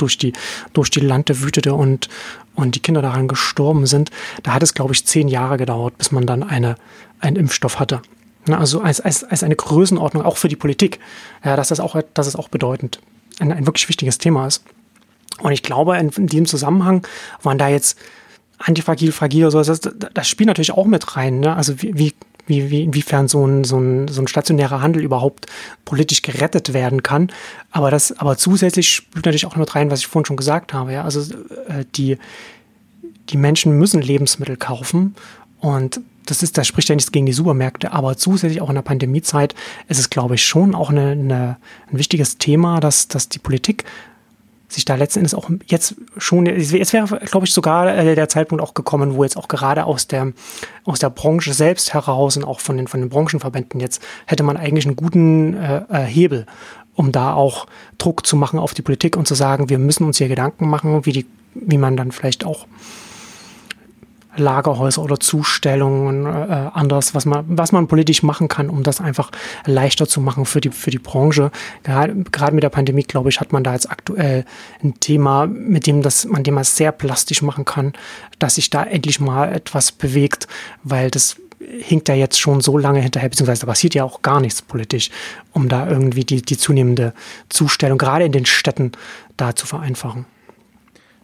[0.00, 0.32] durch die,
[0.72, 2.08] durch die Lande wütete und,
[2.54, 4.10] und die Kinder daran gestorben sind.
[4.42, 6.76] Da hat es, glaube ich, zehn Jahre gedauert, bis man dann eine,
[7.20, 8.02] einen Impfstoff hatte.
[8.48, 10.98] Also als, als, als eine Größenordnung auch für die Politik,
[11.44, 13.00] ja, dass das auch, dass es auch bedeutend
[13.38, 14.64] ein, ein wirklich wichtiges Thema ist.
[15.40, 17.06] Und ich glaube, in, in diesem Zusammenhang
[17.42, 17.98] waren da jetzt
[18.58, 21.40] antifragil, fragil so, das, das spielt natürlich auch mit rein.
[21.40, 21.54] Ne?
[21.54, 22.14] Also wie, wie,
[22.50, 25.46] wie, wie, inwiefern so ein, so, ein, so ein stationärer Handel überhaupt
[25.86, 27.30] politisch gerettet werden kann.
[27.70, 30.92] Aber das, aber zusätzlich spielt natürlich auch mit rein, was ich vorhin schon gesagt habe.
[30.92, 31.04] Ja?
[31.04, 31.20] Also
[31.68, 32.18] äh, die,
[33.30, 35.14] die Menschen müssen Lebensmittel kaufen
[35.60, 38.82] und das ist, das spricht ja nichts gegen die Supermärkte, aber zusätzlich auch in der
[38.82, 39.54] Pandemiezeit
[39.88, 41.56] ist es, glaube ich, schon auch eine, eine,
[41.90, 43.84] ein wichtiges Thema, dass, dass die Politik
[44.72, 48.62] sich da letzten Endes auch jetzt schon, jetzt wäre, glaube ich, sogar äh, der Zeitpunkt
[48.62, 50.32] auch gekommen, wo jetzt auch gerade aus der,
[50.84, 54.56] aus der Branche selbst heraus und auch von den, von den Branchenverbänden jetzt hätte man
[54.56, 56.46] eigentlich einen guten äh, äh Hebel,
[56.94, 57.66] um da auch
[57.98, 61.06] Druck zu machen auf die Politik und zu sagen, wir müssen uns hier Gedanken machen,
[61.06, 62.66] wie die, wie man dann vielleicht auch
[64.36, 69.30] Lagerhäuser oder Zustellungen, äh, anders, was man, was man politisch machen kann, um das einfach
[69.66, 71.50] leichter zu machen für die, für die Branche.
[71.82, 74.44] Gerade, gerade mit der Pandemie, glaube ich, hat man da jetzt aktuell
[74.82, 77.92] ein Thema, mit dem das, man dem man sehr plastisch machen kann,
[78.38, 80.46] dass sich da endlich mal etwas bewegt,
[80.82, 84.40] weil das hinkt ja jetzt schon so lange hinterher, beziehungsweise da passiert ja auch gar
[84.40, 85.10] nichts politisch,
[85.52, 87.12] um da irgendwie die, die zunehmende
[87.48, 88.92] Zustellung, gerade in den Städten,
[89.36, 90.26] da zu vereinfachen.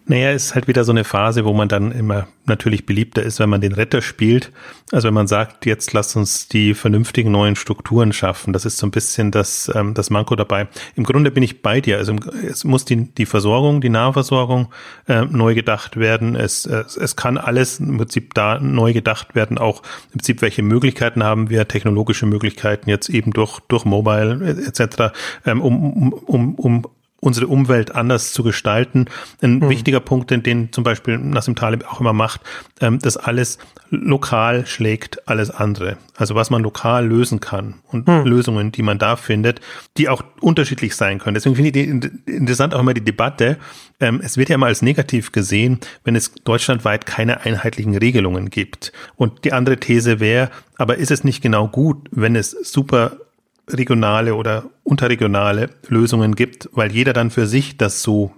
[0.09, 3.49] Naja, ist halt wieder so eine Phase, wo man dann immer natürlich beliebter ist, wenn
[3.49, 4.53] man den Retter spielt.
[4.93, 8.53] Also wenn man sagt, jetzt lass uns die vernünftigen neuen Strukturen schaffen.
[8.53, 10.69] Das ist so ein bisschen das, ähm, das Manko dabei.
[10.95, 11.99] Im Grunde bin ich bei dir.
[11.99, 12.15] Also
[12.49, 14.69] es muss die, die Versorgung, die Nahversorgung
[15.09, 16.37] äh, neu gedacht werden.
[16.37, 19.59] Es, es, es kann alles im Prinzip da neu gedacht werden.
[19.59, 19.83] Auch
[20.13, 25.13] im Prinzip, welche Möglichkeiten haben wir, technologische Möglichkeiten jetzt eben durch, durch Mobile etc.,
[25.45, 26.87] ähm, um, um, um, um
[27.21, 29.07] unsere Umwelt anders zu gestalten.
[29.41, 29.69] Ein mhm.
[29.69, 32.41] wichtiger Punkt, den, den zum Beispiel Nassim Taleb auch immer macht,
[32.81, 33.59] ähm, dass alles
[33.91, 35.97] lokal schlägt alles andere.
[36.17, 38.25] Also was man lokal lösen kann und mhm.
[38.25, 39.61] Lösungen, die man da findet,
[39.97, 41.35] die auch unterschiedlich sein können.
[41.35, 41.87] Deswegen finde ich
[42.27, 43.59] interessant auch immer die Debatte.
[44.01, 48.93] Ähm, es wird ja immer als negativ gesehen, wenn es deutschlandweit keine einheitlichen Regelungen gibt.
[49.17, 53.17] Und die andere These wäre, aber ist es nicht genau gut, wenn es super
[53.69, 58.33] regionale oder unterregionale Lösungen gibt, weil jeder dann für sich das so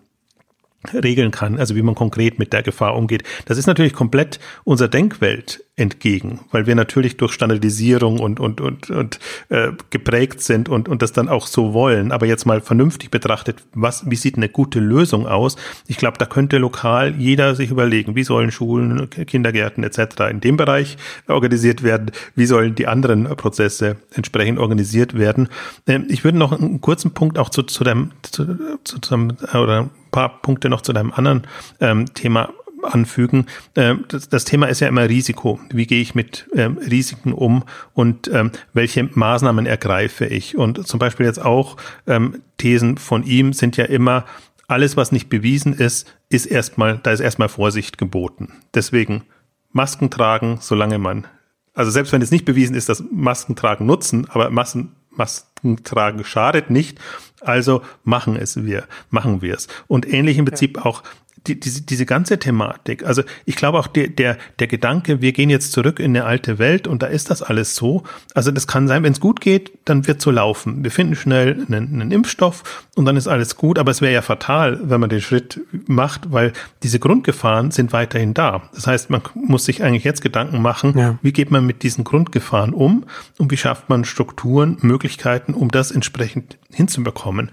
[0.95, 3.24] regeln kann, also wie man konkret mit der Gefahr umgeht.
[3.47, 8.91] Das ist natürlich komplett unserer Denkwelt entgegen, weil wir natürlich durch Standardisierung und und und
[8.91, 9.18] und
[9.49, 12.12] äh, geprägt sind und und das dann auch so wollen.
[12.12, 15.57] Aber jetzt mal vernünftig betrachtet, was wie sieht eine gute Lösung aus?
[15.87, 20.31] Ich glaube, da könnte lokal jeder sich überlegen, wie sollen Schulen, Kindergärten etc.
[20.31, 25.49] in dem Bereich organisiert werden, wie sollen die anderen Prozesse entsprechend organisiert werden.
[25.87, 29.14] Ähm, ich würde noch einen kurzen Punkt auch zu zu dem zu, zu, zu
[29.55, 31.47] oder paar Punkte noch zu deinem anderen
[31.81, 32.51] ähm, Thema
[32.83, 33.47] anfügen.
[33.77, 35.61] Ähm, das, Thema ist ja immer Risiko.
[35.71, 40.57] Wie gehe ich mit ähm, Risiken um und ähm, welche Maßnahmen ergreife ich?
[40.57, 44.25] Und zum Beispiel jetzt auch ähm, Thesen von ihm sind ja immer,
[44.69, 48.53] alles, was nicht bewiesen ist, ist erstmal, da ist erstmal Vorsicht geboten.
[48.75, 49.25] Deswegen
[49.73, 51.27] Masken tragen, solange man,
[51.73, 56.23] also selbst wenn es nicht bewiesen ist, dass Masken tragen nutzen, aber Massen, Masken tragen
[56.23, 56.99] schadet nicht.
[57.41, 59.68] Also machen es wir, machen wir es.
[59.86, 61.03] Und ähnlich im Prinzip auch
[61.47, 65.51] die, diese, diese ganze Thematik, also ich glaube auch der, der, der Gedanke, wir gehen
[65.51, 68.03] jetzt zurück in eine alte Welt und da ist das alles so.
[68.34, 70.82] Also das kann sein, wenn es gut geht, dann wird so laufen.
[70.84, 74.22] Wir finden schnell einen, einen Impfstoff und dann ist alles gut, aber es wäre ja
[74.22, 78.68] fatal, wenn man den Schritt macht, weil diese Grundgefahren sind weiterhin da.
[78.74, 81.18] Das heißt, man muss sich eigentlich jetzt Gedanken machen, ja.
[81.22, 83.05] wie geht man mit diesen Grundgefahren um
[83.39, 87.51] und wie schafft man Strukturen, Möglichkeiten, um das entsprechend hinzubekommen.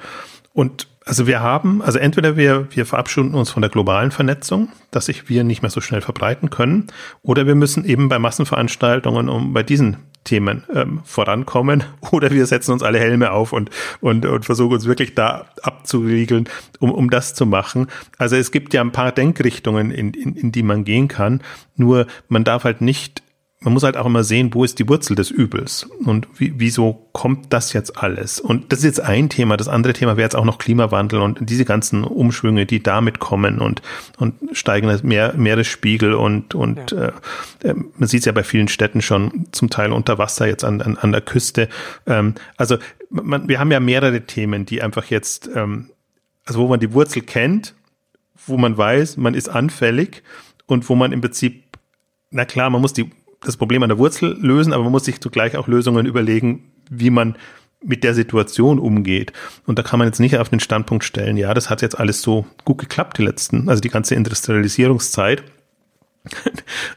[0.53, 5.05] Und also wir haben, also entweder wir, wir verabschieden uns von der globalen Vernetzung, dass
[5.05, 6.87] sich wir nicht mehr so schnell verbreiten können,
[7.21, 12.71] oder wir müssen eben bei Massenveranstaltungen um bei diesen Themen ähm, vorankommen, oder wir setzen
[12.71, 13.69] uns alle Helme auf und,
[14.01, 16.49] und, und versuchen uns wirklich da abzuriegeln,
[16.79, 17.85] um, um das zu machen.
[18.17, 21.41] Also es gibt ja ein paar Denkrichtungen, in, in, in die man gehen kann,
[21.75, 23.21] nur man darf halt nicht
[23.65, 27.07] man muss halt auch immer sehen, wo ist die Wurzel des Übels und wie, wieso
[27.13, 28.39] kommt das jetzt alles?
[28.39, 29.57] Und das ist jetzt ein Thema.
[29.57, 33.59] Das andere Thema wäre jetzt auch noch Klimawandel und diese ganzen Umschwünge, die damit kommen
[33.59, 33.81] und,
[34.19, 37.11] und steigende Meer, Meeresspiegel und, und ja.
[37.63, 40.81] äh, man sieht es ja bei vielen Städten schon zum Teil unter Wasser jetzt an,
[40.81, 41.67] an, an der Küste.
[42.05, 42.77] Ähm, also
[43.09, 45.89] man, wir haben ja mehrere Themen, die einfach jetzt, ähm,
[46.45, 47.73] also wo man die Wurzel kennt,
[48.45, 50.21] wo man weiß, man ist anfällig
[50.67, 51.63] und wo man im Prinzip
[52.35, 53.09] na klar, man muss die
[53.45, 57.09] das Problem an der Wurzel lösen, aber man muss sich zugleich auch Lösungen überlegen, wie
[57.09, 57.37] man
[57.83, 59.31] mit der Situation umgeht.
[59.65, 62.21] Und da kann man jetzt nicht auf den Standpunkt stellen, ja, das hat jetzt alles
[62.21, 65.43] so gut geklappt, die letzten, also die ganze Industrialisierungszeit.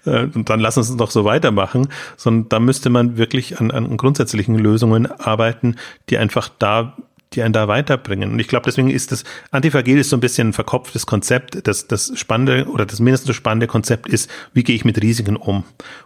[0.07, 3.71] Äh, und dann lassen Sie es doch so weitermachen, sondern da müsste man wirklich an,
[3.71, 5.75] an grundsätzlichen Lösungen arbeiten,
[6.09, 6.97] die einfach da
[7.33, 8.33] die einen da weiterbringen.
[8.33, 11.67] Und ich glaube, deswegen ist das Antifragil ist so ein bisschen ein verkopftes Konzept.
[11.67, 15.65] Das, das spannende oder das mindestens spannende Konzept ist, wie gehe ich mit Risiken um?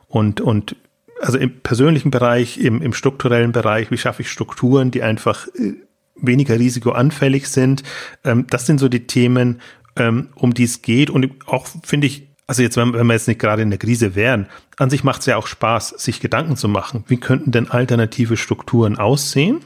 [0.09, 0.77] Und, und
[1.21, 5.75] also im persönlichen Bereich, im, im strukturellen Bereich, wie schaffe ich Strukturen, die einfach äh,
[6.17, 7.85] weniger risikoanfällig sind?
[8.25, 9.61] Ähm, das sind so die Themen,
[9.95, 11.09] ähm, um die es geht.
[11.11, 14.17] Und auch finde ich, also jetzt, wenn, wenn wir jetzt nicht gerade in der Krise
[14.17, 17.05] wären, an sich macht es ja auch Spaß, sich Gedanken zu machen.
[17.07, 19.61] Wie könnten denn alternative Strukturen aussehen,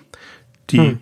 [0.69, 0.99] die hm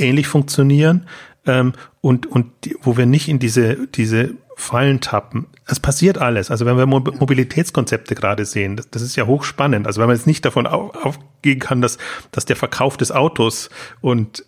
[0.00, 1.06] ähnlich funktionieren
[1.46, 5.46] ähm, und, und die, wo wir nicht in diese, diese Fallen tappen.
[5.66, 6.50] Es passiert alles.
[6.50, 9.86] Also wenn wir Mobilitätskonzepte gerade sehen, das, das ist ja hochspannend.
[9.86, 11.96] Also wenn man jetzt nicht davon aufgehen kann, dass,
[12.30, 13.70] dass der Verkauf des Autos
[14.02, 14.44] und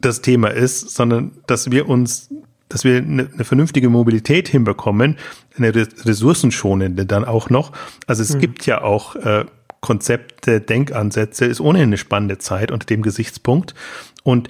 [0.00, 2.28] das Thema ist, sondern dass wir uns
[2.68, 5.18] dass wir eine, eine vernünftige Mobilität hinbekommen,
[5.58, 7.72] eine ressourcenschonende dann auch noch.
[8.06, 8.38] Also es mhm.
[8.38, 9.44] gibt ja auch äh,
[9.82, 13.74] Konzepte, Denkansätze, ist ohnehin eine spannende Zeit unter dem Gesichtspunkt.
[14.22, 14.48] Und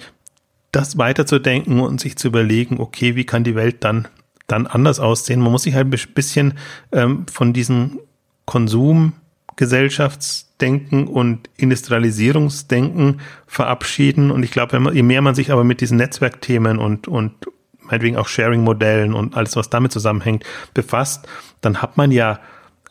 [0.73, 4.09] das weiterzudenken und sich zu überlegen, okay, wie kann die Welt dann,
[4.47, 5.39] dann anders aussehen?
[5.39, 6.55] Man muss sich halt ein bisschen
[6.91, 7.99] ähm, von diesen
[8.45, 14.31] Konsumgesellschaftsdenken und Industrialisierungsdenken verabschieden.
[14.31, 17.33] Und ich glaube, je mehr man sich aber mit diesen Netzwerkthemen und, und
[17.79, 20.43] meinetwegen auch Sharing-Modellen und alles, was damit zusammenhängt,
[20.73, 21.27] befasst,
[21.61, 22.39] dann hat man ja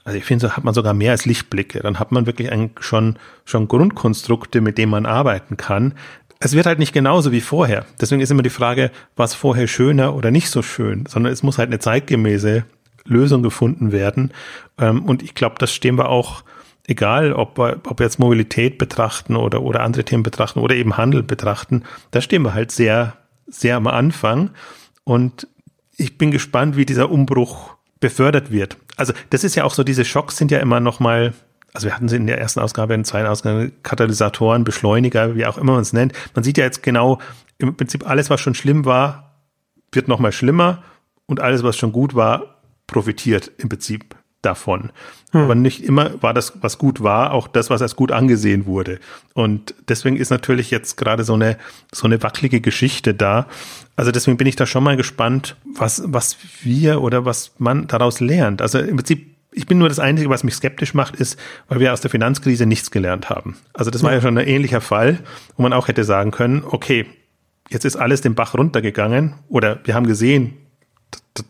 [0.04, 1.78] also ich finde, so hat man sogar mehr als Lichtblicke.
[1.80, 5.94] Dann hat man wirklich eigentlich schon, schon Grundkonstrukte, mit denen man arbeiten kann,
[6.44, 7.84] es wird halt nicht genauso wie vorher.
[8.00, 11.58] Deswegen ist immer die Frage, was vorher schöner oder nicht so schön, sondern es muss
[11.58, 12.64] halt eine zeitgemäße
[13.04, 14.32] Lösung gefunden werden.
[14.78, 16.44] Ähm, und ich glaube, das stehen wir auch,
[16.86, 20.96] egal ob wir, ob wir jetzt Mobilität betrachten oder, oder andere Themen betrachten oder eben
[20.96, 23.16] Handel betrachten, da stehen wir halt sehr,
[23.46, 24.50] sehr am Anfang.
[25.04, 25.48] Und
[25.96, 28.76] ich bin gespannt, wie dieser Umbruch befördert wird.
[28.96, 31.32] Also das ist ja auch so, diese Schocks sind ja immer noch mal
[31.74, 35.46] also wir hatten sie in der ersten Ausgabe, in der zweiten Ausgabe, Katalysatoren, Beschleuniger, wie
[35.46, 36.12] auch immer man es nennt.
[36.34, 37.18] Man sieht ja jetzt genau,
[37.58, 39.36] im Prinzip alles, was schon schlimm war,
[39.90, 40.82] wird nochmal schlimmer
[41.26, 44.90] und alles, was schon gut war, profitiert im Prinzip davon.
[45.30, 45.42] Hm.
[45.42, 48.98] Aber nicht immer war das, was gut war, auch das, was als gut angesehen wurde.
[49.34, 51.56] Und deswegen ist natürlich jetzt gerade so eine,
[51.92, 53.46] so eine wackelige Geschichte da.
[53.96, 58.20] Also deswegen bin ich da schon mal gespannt, was, was wir oder was man daraus
[58.20, 58.60] lernt.
[58.60, 61.38] Also im Prinzip ich bin nur das Einzige, was mich skeptisch macht, ist,
[61.68, 63.56] weil wir aus der Finanzkrise nichts gelernt haben.
[63.74, 65.18] Also das war ja schon ein ähnlicher Fall,
[65.56, 67.06] wo man auch hätte sagen können, okay,
[67.68, 70.56] jetzt ist alles den Bach runtergegangen oder wir haben gesehen,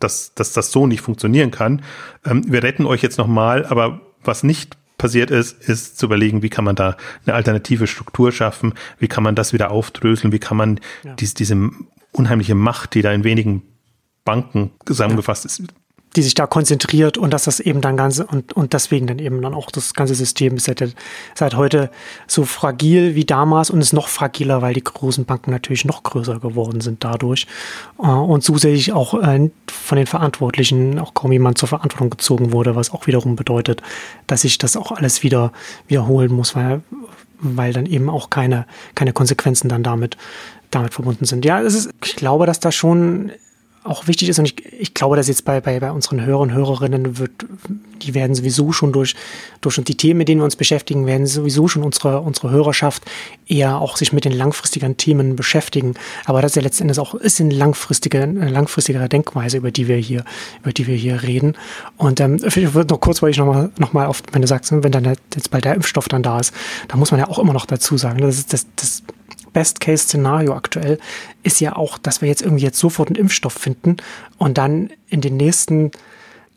[0.00, 1.82] dass, dass das so nicht funktionieren kann.
[2.24, 6.48] Ähm, wir retten euch jetzt nochmal, aber was nicht passiert ist, ist zu überlegen, wie
[6.48, 6.96] kann man da
[7.26, 11.14] eine alternative Struktur schaffen, wie kann man das wieder aufdröseln, wie kann man ja.
[11.14, 11.70] dies, diese
[12.12, 13.62] unheimliche Macht, die da in wenigen
[14.24, 15.62] Banken zusammengefasst ist,
[16.16, 19.40] die sich da konzentriert und dass das eben dann ganze und, und deswegen dann eben
[19.40, 20.94] dann auch das ganze System ist seit,
[21.34, 21.90] seit heute
[22.26, 26.38] so fragil wie damals und ist noch fragiler, weil die großen Banken natürlich noch größer
[26.38, 27.46] geworden sind dadurch
[27.98, 32.76] äh, und zusätzlich auch äh, von den Verantwortlichen auch kaum jemand zur Verantwortung gezogen wurde,
[32.76, 33.82] was auch wiederum bedeutet,
[34.26, 35.52] dass sich das auch alles wieder
[35.88, 36.82] wiederholen muss, weil,
[37.38, 40.16] weil dann eben auch keine, keine Konsequenzen dann damit,
[40.70, 41.44] damit verbunden sind.
[41.44, 43.32] Ja, es ist, ich glaube, dass da schon
[43.84, 46.52] auch wichtig ist, und ich, ich glaube, dass jetzt bei, bei, bei unseren Hörern und
[46.52, 47.32] Hörerinnen wird,
[48.02, 49.14] die werden sowieso schon durch,
[49.60, 53.02] durch die Themen, mit denen wir uns beschäftigen, werden sowieso schon unsere, unsere Hörerschaft
[53.46, 55.94] eher auch sich mit den langfristigen Themen beschäftigen.
[56.24, 59.96] Aber das ist ja letztendlich auch, ist eine langfristige, eine langfristigere Denkweise, über die wir
[59.96, 60.24] hier,
[60.62, 61.56] über die wir hier reden.
[61.96, 65.04] Und ähm, noch kurz, weil ich nochmal, noch mal auf, wenn du sagst, wenn dann
[65.34, 66.52] jetzt bald der Impfstoff dann da ist,
[66.88, 69.02] da muss man ja auch immer noch dazu sagen, das ist das, das
[69.52, 70.98] Best-Case-Szenario aktuell
[71.42, 73.96] ist ja auch, dass wir jetzt irgendwie jetzt sofort einen Impfstoff finden
[74.38, 75.90] und dann in den nächsten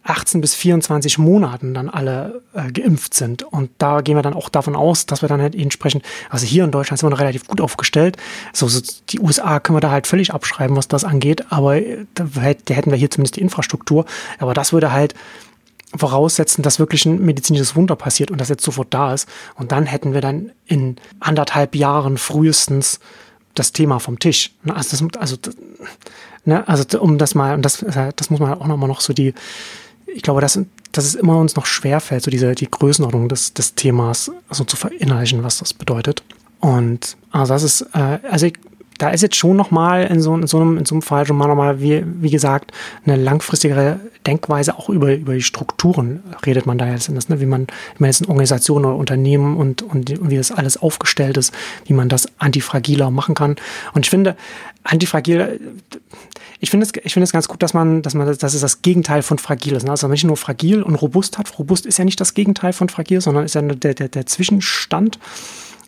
[0.06, 3.42] 18 bis 24 Monaten dann alle äh, geimpft sind.
[3.42, 6.64] Und da gehen wir dann auch davon aus, dass wir dann halt entsprechend, also hier
[6.64, 8.18] in Deutschland sind wir noch relativ gut aufgestellt.
[8.54, 12.06] So, so die USA können wir da halt völlig abschreiben, was das angeht, aber äh,
[12.14, 14.06] da, da hätten wir hier zumindest die Infrastruktur.
[14.38, 15.16] Aber das würde halt
[15.98, 19.28] voraussetzen, dass wirklich ein medizinisches Wunder passiert und das jetzt sofort da ist.
[19.56, 23.00] Und dann hätten wir dann in anderthalb Jahren frühestens
[23.54, 24.52] das Thema vom Tisch.
[24.64, 25.38] Ne, also, das, also,
[26.44, 27.86] ne, also um das mal, und das,
[28.16, 29.34] das muss man auch nochmal noch so die,
[30.08, 30.60] ich glaube, dass,
[30.92, 34.78] dass es immer uns noch schwerfällt, so diese, die Größenordnung des, des Themas so zu
[34.78, 36.24] verinnerlichen, was das bedeutet.
[36.60, 38.54] Und also das ist, äh, also ich,
[38.98, 41.38] da ist jetzt schon nochmal in so, in so einem, in so einem Fall schon
[41.38, 42.72] mal nochmal, wie, wie gesagt,
[43.06, 47.42] eine langfristigere Denkweise auch über, über die Strukturen redet man da jetzt, in das, ne?
[47.42, 50.78] wie man, wie man jetzt in Organisationen oder Unternehmen und, und, und wie das alles
[50.78, 51.54] aufgestellt ist,
[51.86, 53.58] wie man das antifragiler machen kann.
[53.94, 54.36] Und ich finde,
[54.84, 55.60] antifragil,
[56.60, 58.82] ich finde es, ich finde es ganz gut, dass man, dass man, dass es das
[58.82, 59.84] Gegenteil von fragil ist.
[59.84, 59.92] Ne?
[59.92, 61.60] Also nicht nur fragil und robust hat.
[61.60, 65.20] Robust ist ja nicht das Gegenteil von fragil, sondern ist ja der, der, der Zwischenstand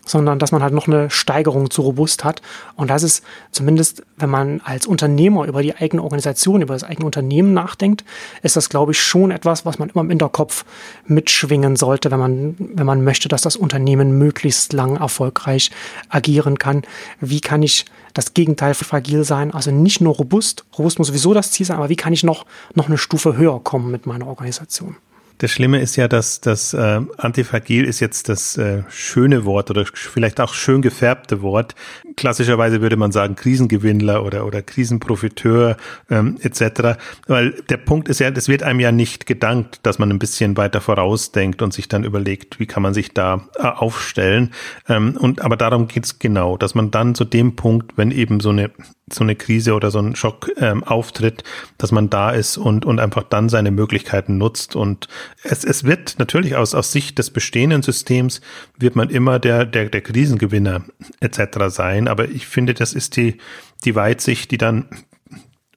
[0.08, 2.42] sondern dass man halt noch eine Steigerung zu robust hat.
[2.76, 7.06] Und das ist zumindest, wenn man als Unternehmer über die eigene Organisation, über das eigene
[7.06, 8.04] Unternehmen nachdenkt,
[8.42, 10.66] ist das, glaube ich, schon etwas, was man immer im Hinterkopf
[11.06, 15.72] mitschwingen sollte, wenn man, wenn man möchte, dass das Unternehmen möglichst lang erfolgreich
[16.10, 16.84] agieren kann.
[17.20, 19.54] Wie kann ich das Gegenteil fragil sein?
[19.54, 20.66] Also nicht nur robust.
[20.78, 23.60] Robust muss sowieso das Ziel sein, aber wie kann ich noch, noch eine Stufe höher
[23.64, 24.96] kommen mit meiner Organisation?
[25.40, 29.86] Das Schlimme ist ja, dass das äh, Antifragil ist jetzt das äh, schöne Wort oder
[29.86, 31.76] vielleicht auch schön gefärbte Wort.
[32.18, 35.78] Klassischerweise würde man sagen Krisengewinnler oder oder Krisenprofiteur
[36.10, 37.00] ähm, etc.
[37.28, 40.58] Weil der Punkt ist ja, das wird einem ja nicht gedankt, dass man ein bisschen
[40.58, 44.52] weiter vorausdenkt und sich dann überlegt, wie kann man sich da äh, aufstellen.
[44.90, 48.50] Ähm, und aber darum geht's genau, dass man dann zu dem Punkt, wenn eben so
[48.50, 48.72] eine
[49.10, 51.44] so eine Krise oder so ein Schock ähm, auftritt,
[51.78, 54.76] dass man da ist und, und einfach dann seine Möglichkeiten nutzt.
[54.76, 55.08] Und
[55.44, 58.42] es, es wird natürlich aus, aus Sicht des bestehenden Systems
[58.78, 60.84] wird man immer der, der, der Krisengewinner
[61.22, 61.70] etc.
[61.70, 62.07] sein.
[62.08, 63.38] Aber ich finde, das ist die,
[63.86, 64.86] die Weitsicht, die dann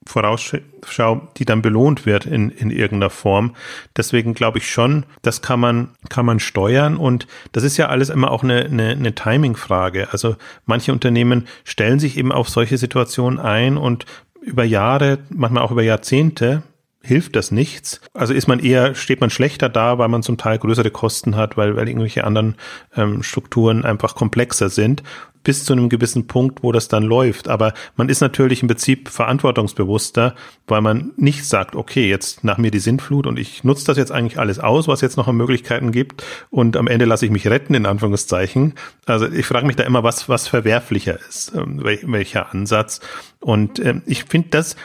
[0.06, 3.54] Vorausschau, die dann belohnt wird in, in irgendeiner Form.
[3.96, 8.08] Deswegen glaube ich schon, das kann man, kann man steuern und das ist ja alles
[8.08, 10.08] immer auch eine, eine, eine Timing-Frage.
[10.10, 14.06] Also manche Unternehmen stellen sich eben auf solche Situationen ein und
[14.40, 16.62] über Jahre, manchmal auch über Jahrzehnte
[17.02, 18.00] hilft das nichts.
[18.12, 21.56] Also ist man eher, steht man schlechter da, weil man zum Teil größere Kosten hat,
[21.56, 22.56] weil, weil irgendwelche anderen
[22.94, 25.02] ähm, Strukturen einfach komplexer sind,
[25.42, 27.48] bis zu einem gewissen Punkt, wo das dann läuft.
[27.48, 30.34] Aber man ist natürlich im Prinzip verantwortungsbewusster,
[30.66, 34.12] weil man nicht sagt, okay, jetzt nach mir die Sintflut und ich nutze das jetzt
[34.12, 37.46] eigentlich alles aus, was jetzt noch an Möglichkeiten gibt und am Ende lasse ich mich
[37.46, 38.74] retten, in Anführungszeichen.
[39.06, 43.00] Also ich frage mich da immer, was, was verwerflicher ist, ähm, welcher Ansatz.
[43.40, 44.76] Und ähm, ich finde das,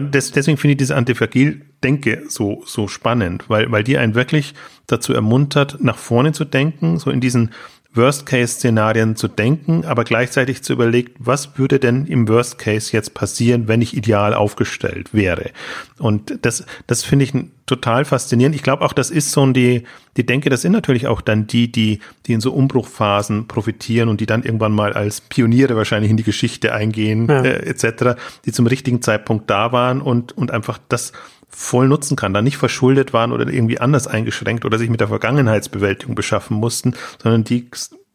[0.00, 4.54] deswegen finde ich diese Antifragil-Denke so, so spannend, weil, weil die einen wirklich
[4.86, 7.50] dazu ermuntert, nach vorne zu denken, so in diesen
[7.94, 13.82] Worst-Case-Szenarien zu denken, aber gleichzeitig zu überlegen, was würde denn im Worst-Case jetzt passieren, wenn
[13.82, 15.50] ich ideal aufgestellt wäre.
[15.98, 17.34] Und das, das finde ich
[17.66, 18.56] total faszinierend.
[18.56, 19.84] Ich glaube auch, das ist so die,
[20.16, 24.20] die Denke, das sind natürlich auch dann die, die, die in so Umbruchphasen profitieren und
[24.20, 27.42] die dann irgendwann mal als Pioniere wahrscheinlich in die Geschichte eingehen, ja.
[27.42, 31.12] äh, etc., die zum richtigen Zeitpunkt da waren und, und einfach das
[31.54, 35.08] voll nutzen kann, da nicht verschuldet waren oder irgendwie anders eingeschränkt oder sich mit der
[35.08, 37.68] Vergangenheitsbewältigung beschaffen mussten, sondern die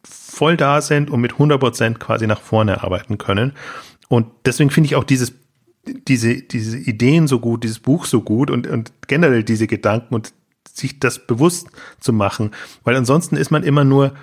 [0.04, 3.54] voll da sind und mit 100 Prozent quasi nach vorne arbeiten können.
[4.10, 5.34] Und deswegen finde ich auch dieses
[6.08, 10.34] diese, diese Ideen so gut, dieses Buch so gut und, und generell diese Gedanken und
[10.72, 11.68] sich das bewusst
[12.00, 12.52] zu machen.
[12.84, 14.14] Weil ansonsten ist man immer nur,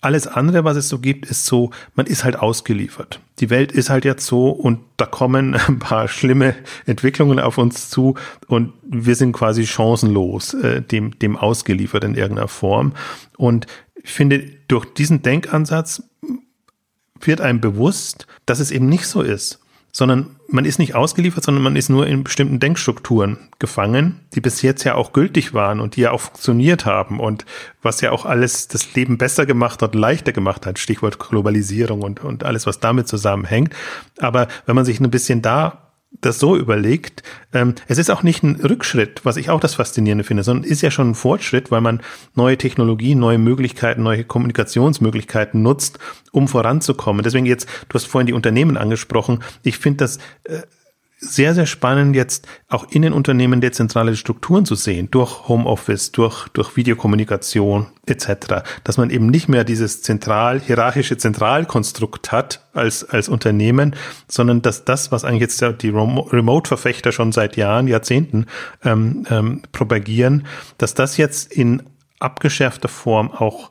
[0.00, 3.20] alles andere, was es so gibt, ist so, man ist halt ausgeliefert.
[3.38, 6.54] Die Welt ist halt jetzt so und da kommen ein paar schlimme
[6.86, 8.14] Entwicklungen auf uns zu
[8.46, 12.92] und wir sind quasi chancenlos äh, dem, dem ausgeliefert in irgendeiner Form.
[13.36, 13.66] Und
[14.02, 16.02] ich finde, durch diesen Denkansatz
[17.20, 19.60] wird einem bewusst, dass es eben nicht so ist
[19.92, 24.62] sondern man ist nicht ausgeliefert, sondern man ist nur in bestimmten Denkstrukturen gefangen, die bis
[24.62, 27.44] jetzt ja auch gültig waren und die ja auch funktioniert haben und
[27.82, 32.22] was ja auch alles das Leben besser gemacht hat, leichter gemacht hat, Stichwort Globalisierung und,
[32.22, 33.74] und alles, was damit zusammenhängt.
[34.18, 35.89] Aber wenn man sich ein bisschen da
[36.20, 40.24] das so überlegt, ähm, es ist auch nicht ein Rückschritt, was ich auch das Faszinierende
[40.24, 42.02] finde, sondern ist ja schon ein Fortschritt, weil man
[42.34, 45.98] neue Technologien, neue Möglichkeiten, neue Kommunikationsmöglichkeiten nutzt,
[46.32, 47.22] um voranzukommen.
[47.22, 49.42] Deswegen jetzt, du hast vorhin die Unternehmen angesprochen.
[49.62, 50.62] Ich finde das äh,
[51.22, 56.48] sehr, sehr spannend, jetzt auch in den Unternehmen dezentrale Strukturen zu sehen, durch Homeoffice, durch,
[56.48, 63.28] durch Videokommunikation etc., dass man eben nicht mehr dieses zentral, hierarchische Zentralkonstrukt hat als, als
[63.28, 63.94] Unternehmen,
[64.28, 68.46] sondern dass das, was eigentlich jetzt die Remote-Verfechter schon seit Jahren, Jahrzehnten
[68.82, 70.46] ähm, ähm, propagieren,
[70.78, 71.82] dass das jetzt in
[72.18, 73.70] abgeschärfter Form auch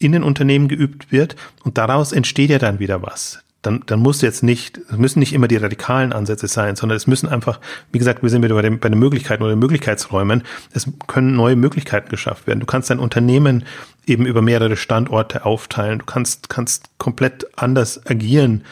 [0.00, 4.20] in den Unternehmen geübt wird und daraus entsteht ja dann wieder was dann, dann muss
[4.22, 7.60] jetzt nicht, müssen nicht immer die radikalen Ansätze sein, sondern es müssen einfach,
[7.92, 10.42] wie gesagt, wir sind wieder bei, dem, bei den Möglichkeiten oder den Möglichkeitsräumen,
[10.72, 12.60] es können neue Möglichkeiten geschafft werden.
[12.60, 13.64] Du kannst dein Unternehmen
[14.06, 18.64] eben über mehrere Standorte aufteilen, du kannst, kannst komplett anders agieren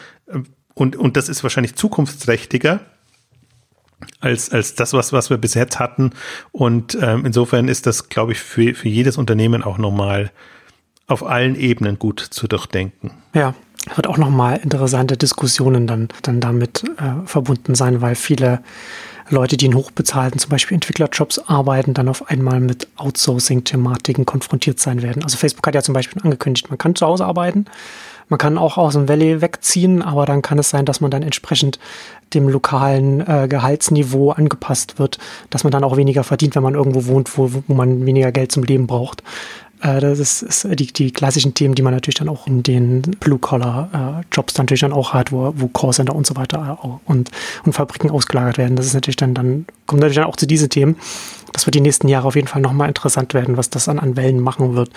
[0.73, 2.81] und, und das ist wahrscheinlich zukunftsträchtiger,
[4.19, 6.11] als, als das, was, was wir bis jetzt hatten.
[6.51, 10.31] Und ähm, insofern ist das, glaube ich, für, für jedes Unternehmen auch nochmal
[11.07, 13.11] auf allen Ebenen gut zu durchdenken.
[13.33, 13.53] Ja,
[13.95, 18.61] wird auch nochmal interessante Diskussionen dann, dann damit äh, verbunden sein, weil viele
[19.29, 25.01] Leute, die in hochbezahlten, zum Beispiel Entwicklerjobs arbeiten, dann auf einmal mit Outsourcing-Thematiken konfrontiert sein
[25.01, 25.23] werden.
[25.23, 27.65] Also Facebook hat ja zum Beispiel angekündigt, man kann zu Hause arbeiten,
[28.27, 31.23] man kann auch aus dem Valley wegziehen, aber dann kann es sein, dass man dann
[31.23, 31.79] entsprechend
[32.33, 35.17] dem lokalen äh, Gehaltsniveau angepasst wird,
[35.49, 38.51] dass man dann auch weniger verdient, wenn man irgendwo wohnt, wo, wo man weniger Geld
[38.51, 39.23] zum Leben braucht.
[39.81, 43.01] Äh, das ist, ist die, die klassischen Themen, die man natürlich dann auch in den
[43.01, 47.31] Blue-Collar-Jobs äh, natürlich dann auch hat, wo, wo Callcenter und so weiter und,
[47.65, 48.75] und Fabriken ausgelagert werden.
[48.75, 50.97] Das ist natürlich dann, dann kommt natürlich dann auch zu diesen Themen.
[51.53, 54.15] Das wird die nächsten Jahre auf jeden Fall nochmal interessant werden, was das an, an
[54.15, 54.89] Wellen machen wird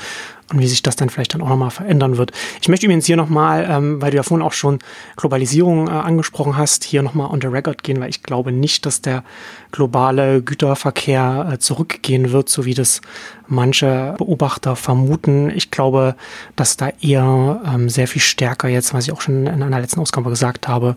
[0.52, 2.30] und wie sich das dann vielleicht dann auch nochmal verändern wird.
[2.62, 4.78] Ich möchte übrigens hier nochmal, ähm, weil du ja vorhin auch schon
[5.16, 9.00] Globalisierung äh, angesprochen hast, hier nochmal on the record gehen, weil ich glaube nicht, dass
[9.00, 9.24] der
[9.72, 13.00] globale Güterverkehr äh, zurückgehen wird, so wie das
[13.46, 15.50] manche Beobachter vermuten.
[15.50, 16.14] Ich glaube,
[16.56, 20.00] dass da eher ähm, sehr viel stärker jetzt, was ich auch schon in einer letzten
[20.00, 20.96] Ausgabe gesagt habe,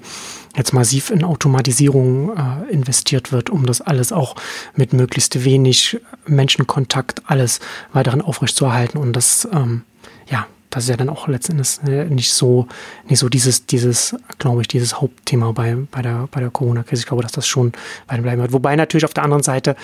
[0.56, 4.36] jetzt massiv in Automatisierung äh, investiert wird, um das alles auch
[4.76, 7.60] mit möglichst wenig Menschenkontakt alles
[7.94, 8.98] weiterhin aufrechtzuerhalten.
[8.98, 9.84] Und das, ähm,
[10.30, 12.68] ja, das ist ja dann auch letztendlich äh, nicht so,
[13.08, 17.02] nicht so dieses, dieses, glaube ich, dieses Hauptthema bei, bei der, bei der Corona-Krise.
[17.02, 17.72] Ich glaube, dass das schon
[18.08, 18.52] bei bleiben wird.
[18.52, 19.76] Wobei natürlich auf der anderen Seite,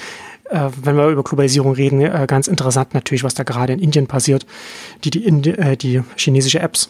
[0.54, 4.08] äh, wenn wir über Globalisierung reden, äh, ganz interessant natürlich, was da gerade in Indien
[4.08, 4.46] passiert,
[5.04, 6.90] die, die, Indi äh, die chinesische Apps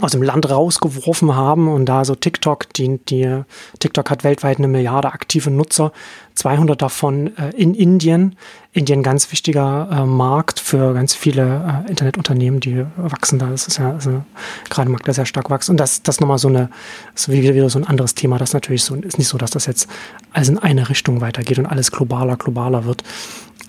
[0.00, 3.42] aus dem Land rausgeworfen haben und da so TikTok, die, die
[3.78, 5.92] TikTok hat weltweit eine Milliarde aktive Nutzer,
[6.34, 8.36] 200 davon äh, in Indien.
[8.72, 13.46] Indien ganz wichtiger äh, Markt für ganz viele äh, Internetunternehmen, die wachsen da.
[13.46, 14.22] Das ist ja also
[14.68, 15.70] gerade ein Markt, der sehr stark wächst.
[15.70, 16.68] Und das, das nochmal so eine,
[17.14, 18.38] ist wieder, wieder so ein anderes Thema.
[18.38, 19.88] Das natürlich so ist nicht so, dass das jetzt
[20.32, 23.02] alles in eine Richtung weitergeht und alles globaler, globaler wird.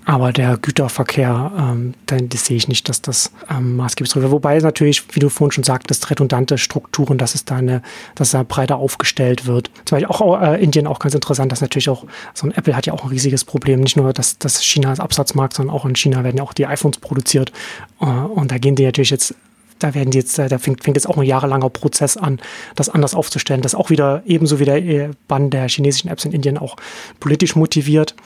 [0.08, 4.30] Aber der Güterverkehr, ähm, das sehe ich nicht, dass das ähm, maßgeblich wird.
[4.30, 7.82] Wobei natürlich, wie du vorhin schon sagtest, redundante Strukturen, dass es da eine,
[8.14, 9.70] dass da breiter aufgestellt wird.
[9.84, 12.86] Zum Beispiel auch äh, Indien auch ganz interessant, dass natürlich auch, so ein Apple hat
[12.86, 13.80] ja auch ein riesiges Problem.
[13.80, 16.64] Nicht nur, dass, dass China als Absatzmarkt, sondern auch in China werden ja auch die
[16.64, 17.52] iPhones produziert.
[18.00, 19.34] Äh, und da gehen die natürlich jetzt
[19.78, 22.40] da werden die jetzt, äh, da fängt, fängt jetzt auch ein jahrelanger Prozess an,
[22.74, 23.60] das anders aufzustellen.
[23.60, 26.76] Das auch wieder ebenso wie der äh, Bann der chinesischen Apps in Indien auch
[27.20, 28.16] politisch motiviert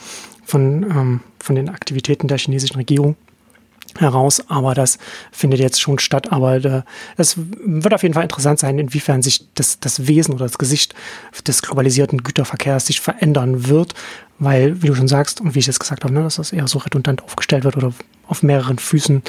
[0.45, 3.17] von, ähm, von den Aktivitäten der chinesischen Regierung.
[3.99, 4.99] heraus, aber das
[5.33, 6.33] findet jetzt schon statt.
[6.33, 6.83] Aber äh,
[7.19, 10.95] es wird auf jeden Fall interessant sein, inwiefern sich das, das Wesen oder das Gesicht
[11.47, 13.95] des globalisierten Güterverkehrs sich verändern wird,
[14.39, 16.69] weil, wie du schon sagst und wie ich es gesagt habe, ne, dass das eher
[16.69, 17.93] so redundant aufgestellt wird oder
[18.27, 19.23] auf mehreren Füßen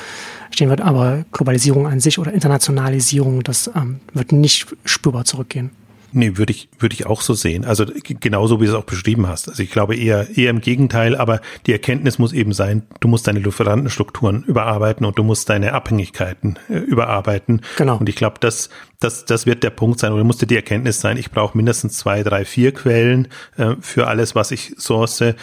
[0.51, 5.71] stehen wird, aber Globalisierung an sich oder Internationalisierung, das ähm, wird nicht spürbar zurückgehen.
[6.13, 7.65] Nee, würde ich, würde ich auch so sehen.
[7.65, 9.49] Also genauso wie du es auch beschrieben hast.
[9.49, 13.27] Also ich glaube eher, eher im Gegenteil, aber die Erkenntnis muss eben sein, du musst
[13.27, 17.61] deine Lieferantenstrukturen überarbeiten und du musst deine Abhängigkeiten äh, überarbeiten.
[17.77, 17.97] Genau.
[17.97, 21.17] Und ich glaube, das, das, das wird der Punkt sein, oder musste die Erkenntnis sein,
[21.17, 25.33] ich brauche mindestens zwei, drei, vier Quellen äh, für alles, was ich source äh,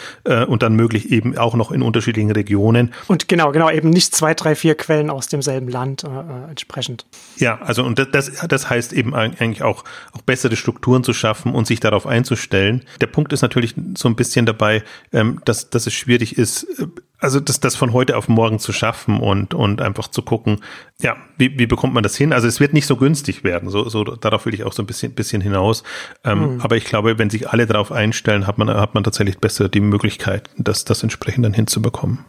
[0.47, 2.93] und dann möglich eben auch noch in unterschiedlichen Regionen.
[3.07, 7.05] Und genau, genau, eben nicht zwei, drei, vier Quellen aus demselben Land äh, äh entsprechend.
[7.37, 11.67] Ja, also und das, das heißt eben eigentlich auch, auch bessere Strukturen zu schaffen und
[11.67, 12.83] sich darauf einzustellen.
[13.01, 16.87] Der Punkt ist natürlich so ein bisschen dabei, ähm, dass, dass es schwierig ist, äh,
[17.19, 20.59] also das, das von heute auf morgen zu schaffen und, und einfach zu gucken,
[21.01, 22.33] ja, wie, wie bekommt man das hin?
[22.33, 24.87] Also es wird nicht so günstig werden, so, so darauf will ich auch so ein
[24.87, 25.83] bisschen, bisschen hinaus.
[26.23, 26.61] Ähm, mhm.
[26.61, 29.81] Aber ich glaube, wenn sich alle darauf einstellen, hat man, hat man tatsächlich besser die
[29.81, 32.25] Möglichkeit, das, das entsprechend dann hinzubekommen.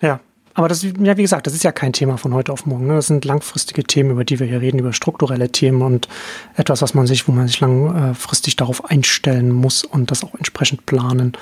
[0.00, 0.20] Ja,
[0.58, 2.88] aber das, ja, wie gesagt, das ist ja kein Thema von heute auf morgen.
[2.88, 2.94] Ne?
[2.94, 6.08] Das sind langfristige Themen, über die wir hier reden, über strukturelle Themen und
[6.56, 10.84] etwas, was man sich, wo man sich langfristig darauf einstellen muss und das auch entsprechend
[10.84, 11.34] planen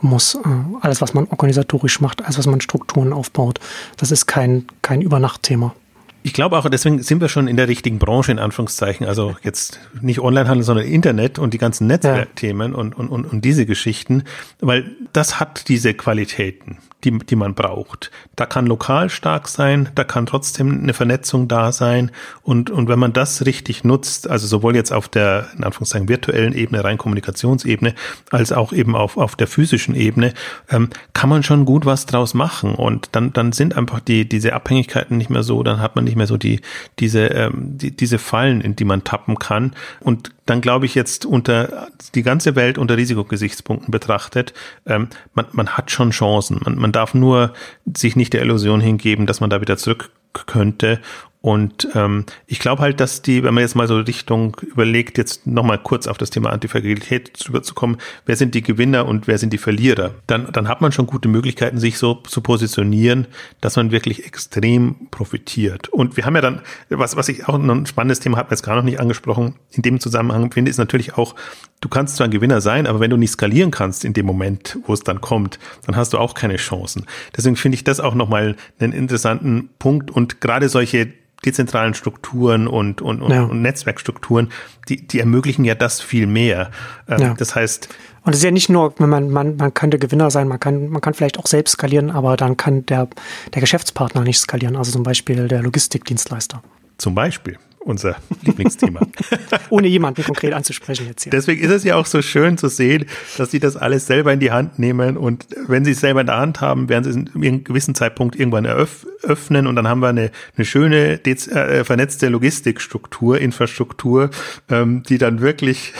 [0.00, 0.36] muss.
[0.36, 0.38] Äh,
[0.80, 3.60] alles, was man organisatorisch macht, alles, was man Strukturen aufbaut,
[3.98, 5.74] das ist kein, kein Übernachtthema.
[6.22, 9.06] Ich glaube auch, deswegen sind wir schon in der richtigen Branche, in Anführungszeichen.
[9.06, 12.78] Also jetzt nicht Onlinehandel, sondern Internet und die ganzen Netzwerkthemen ja.
[12.78, 14.22] und, und, und, und diese Geschichten,
[14.58, 18.10] weil das hat diese Qualitäten die, die man braucht.
[18.36, 22.10] Da kann lokal stark sein, da kann trotzdem eine Vernetzung da sein.
[22.42, 26.54] Und, und wenn man das richtig nutzt, also sowohl jetzt auf der, in Anführungszeichen, virtuellen
[26.54, 27.94] Ebene, rein Kommunikationsebene,
[28.30, 30.32] als auch eben auf, auf der physischen Ebene,
[30.70, 32.74] ähm, kann man schon gut was draus machen.
[32.74, 36.16] Und dann, dann sind einfach die, diese Abhängigkeiten nicht mehr so, dann hat man nicht
[36.16, 36.60] mehr so die,
[36.98, 39.74] diese, ähm, die, diese Fallen, in die man tappen kann.
[40.00, 44.52] Und dann glaube ich jetzt unter die ganze Welt unter Risikogesichtspunkten betrachtet,
[44.86, 46.60] ähm, man, man hat schon Chancen.
[46.64, 47.52] Man, man darf nur
[47.96, 50.10] sich nicht der Illusion hingeben, dass man da wieder zurück
[50.46, 51.00] könnte
[51.44, 55.46] und ähm, ich glaube halt, dass die, wenn man jetzt mal so Richtung überlegt, jetzt
[55.46, 59.52] nochmal kurz auf das Thema Antifragilität zu kommen, wer sind die Gewinner und wer sind
[59.52, 63.26] die Verlierer, dann, dann hat man schon gute Möglichkeiten, sich so zu positionieren,
[63.60, 65.90] dass man wirklich extrem profitiert.
[65.90, 68.62] Und wir haben ja dann, was, was ich auch noch ein spannendes Thema habe, jetzt
[68.62, 71.34] gar noch nicht angesprochen, in dem Zusammenhang finde, ist natürlich auch,
[71.82, 74.78] du kannst zwar ein Gewinner sein, aber wenn du nicht skalieren kannst in dem Moment,
[74.86, 77.04] wo es dann kommt, dann hast du auch keine Chancen.
[77.36, 81.12] Deswegen finde ich das auch nochmal einen interessanten Punkt und gerade solche
[81.44, 83.44] dezentralen Strukturen und, und, und, ja.
[83.44, 84.50] und Netzwerkstrukturen,
[84.88, 86.70] die, die ermöglichen ja das viel mehr.
[87.08, 87.34] Ähm, ja.
[87.34, 87.88] Das heißt,
[88.22, 90.88] und es ist ja nicht nur, man, man, man kann der Gewinner sein, man kann,
[90.88, 93.08] man kann vielleicht auch selbst skalieren, aber dann kann der,
[93.52, 96.62] der Geschäftspartner nicht skalieren, also zum Beispiel der Logistikdienstleister.
[96.96, 99.00] Zum Beispiel unser Lieblingsthema.
[99.70, 101.30] Ohne jemanden konkret anzusprechen jetzt hier.
[101.30, 103.06] Deswegen ist es ja auch so schön zu sehen,
[103.36, 106.26] dass sie das alles selber in die Hand nehmen und wenn sie es selber in
[106.26, 110.00] der Hand haben, werden sie es in einem gewissen Zeitpunkt irgendwann öffnen und dann haben
[110.00, 114.30] wir eine, eine schöne äh, vernetzte Logistikstruktur, Infrastruktur,
[114.70, 115.92] ähm, die dann wirklich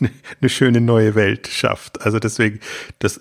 [0.40, 2.02] eine schöne neue Welt schafft.
[2.02, 2.60] Also deswegen,
[3.00, 3.20] das,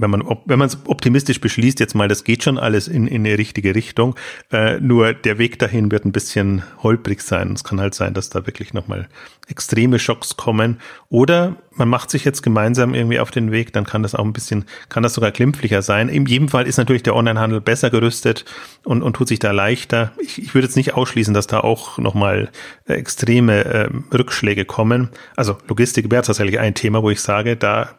[0.00, 3.26] wenn man wenn man es optimistisch beschließt, jetzt mal, das geht schon alles in, in
[3.26, 4.16] eine richtige Richtung.
[4.50, 7.52] Äh, nur der Weg dahin wird ein bisschen holprig sein.
[7.52, 9.08] Es kann halt sein, dass da wirklich nochmal
[9.48, 10.80] extreme Schocks kommen.
[11.08, 14.32] Oder man macht sich jetzt gemeinsam irgendwie auf den Weg, dann kann das auch ein
[14.32, 16.08] bisschen, kann das sogar glimpflicher sein.
[16.08, 18.44] In jedem Fall ist natürlich der Onlinehandel besser gerüstet
[18.84, 20.12] und, und tut sich da leichter.
[20.20, 22.50] Ich, ich würde jetzt nicht ausschließen, dass da auch nochmal
[22.86, 25.10] extreme äh, Rückschläge kommen.
[25.36, 27.96] Also Logistik wäre tatsächlich ein Thema, wo ich sage, da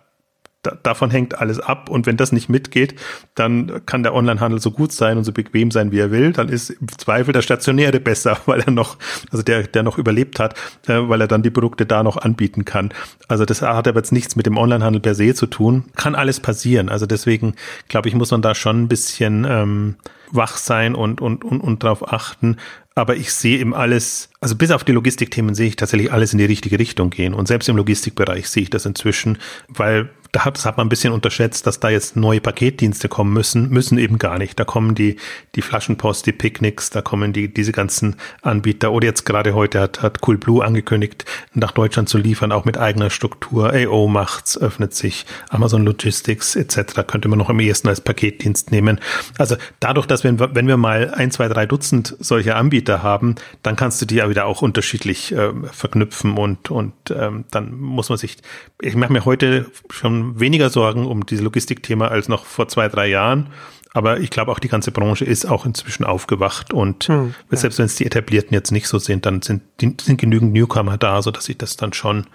[0.62, 1.90] da, davon hängt alles ab.
[1.90, 2.96] Und wenn das nicht mitgeht,
[3.36, 6.34] dann kann der Onlinehandel so gut sein und so bequem sein, wie er will.
[6.34, 8.98] Dann ist im Zweifel der Stationäre besser, weil er noch,
[9.32, 10.56] also der, der noch überlebt hat,
[10.88, 12.94] äh, weil er dann die Produkte da noch anbieten kann.
[13.28, 15.86] Also das hat aber jetzt nichts mit dem Onlinehandel per se zu tun.
[15.96, 16.90] Kann alles passieren.
[16.90, 17.56] Also deswegen,
[17.88, 19.96] glaube ich, muss man da schon ein bisschen ähm,
[20.32, 22.58] wach sein und, und, und, und darauf achten,
[22.94, 26.40] aber ich sehe im alles, also bis auf die Logistikthemen sehe ich tatsächlich alles in
[26.40, 27.34] die richtige Richtung gehen.
[27.34, 29.38] Und selbst im Logistikbereich sehe ich das inzwischen,
[29.70, 33.34] weil da hat, das hat man ein bisschen unterschätzt, dass da jetzt neue Paketdienste kommen
[33.34, 34.58] müssen, müssen eben gar nicht.
[34.60, 35.18] Da kommen die,
[35.56, 38.94] die Flaschenpost, die Picknicks, da kommen die, diese ganzen Anbieter.
[38.94, 43.10] Oder jetzt gerade heute hat, hat Coolblue angekündigt, nach Deutschland zu liefern, auch mit eigener
[43.10, 43.74] Struktur.
[43.74, 47.02] AO macht's, öffnet sich, Amazon Logistics etc.
[47.06, 49.02] könnte man noch am ehesten als Paketdienst nehmen.
[49.38, 53.76] Also dadurch, dass wir, wenn wir mal ein, zwei, drei Dutzend solcher Anbieter haben, dann
[53.76, 58.18] kannst du die ja wieder auch unterschiedlich äh, verknüpfen und, und ähm, dann muss man
[58.18, 58.38] sich,
[58.80, 63.08] ich mache mir heute schon weniger Sorgen um dieses Logistikthema als noch vor zwei, drei
[63.08, 63.50] Jahren.
[63.94, 67.80] Aber ich glaube auch die ganze Branche ist auch inzwischen aufgewacht und hm, selbst ja.
[67.80, 71.50] wenn es die Etablierten jetzt nicht so sind, dann sind, sind genügend Newcomer da, sodass
[71.50, 72.28] ich das dann schon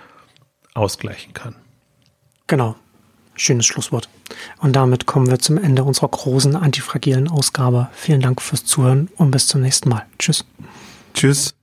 [0.75, 1.57] ausgleichen kann.
[2.47, 2.77] Genau.
[3.35, 4.09] Schönes Schlusswort.
[4.59, 7.89] Und damit kommen wir zum Ende unserer großen antifragilen Ausgabe.
[7.93, 10.07] Vielen Dank fürs Zuhören und bis zum nächsten Mal.
[10.19, 10.45] Tschüss.
[11.15, 11.57] Tschüss.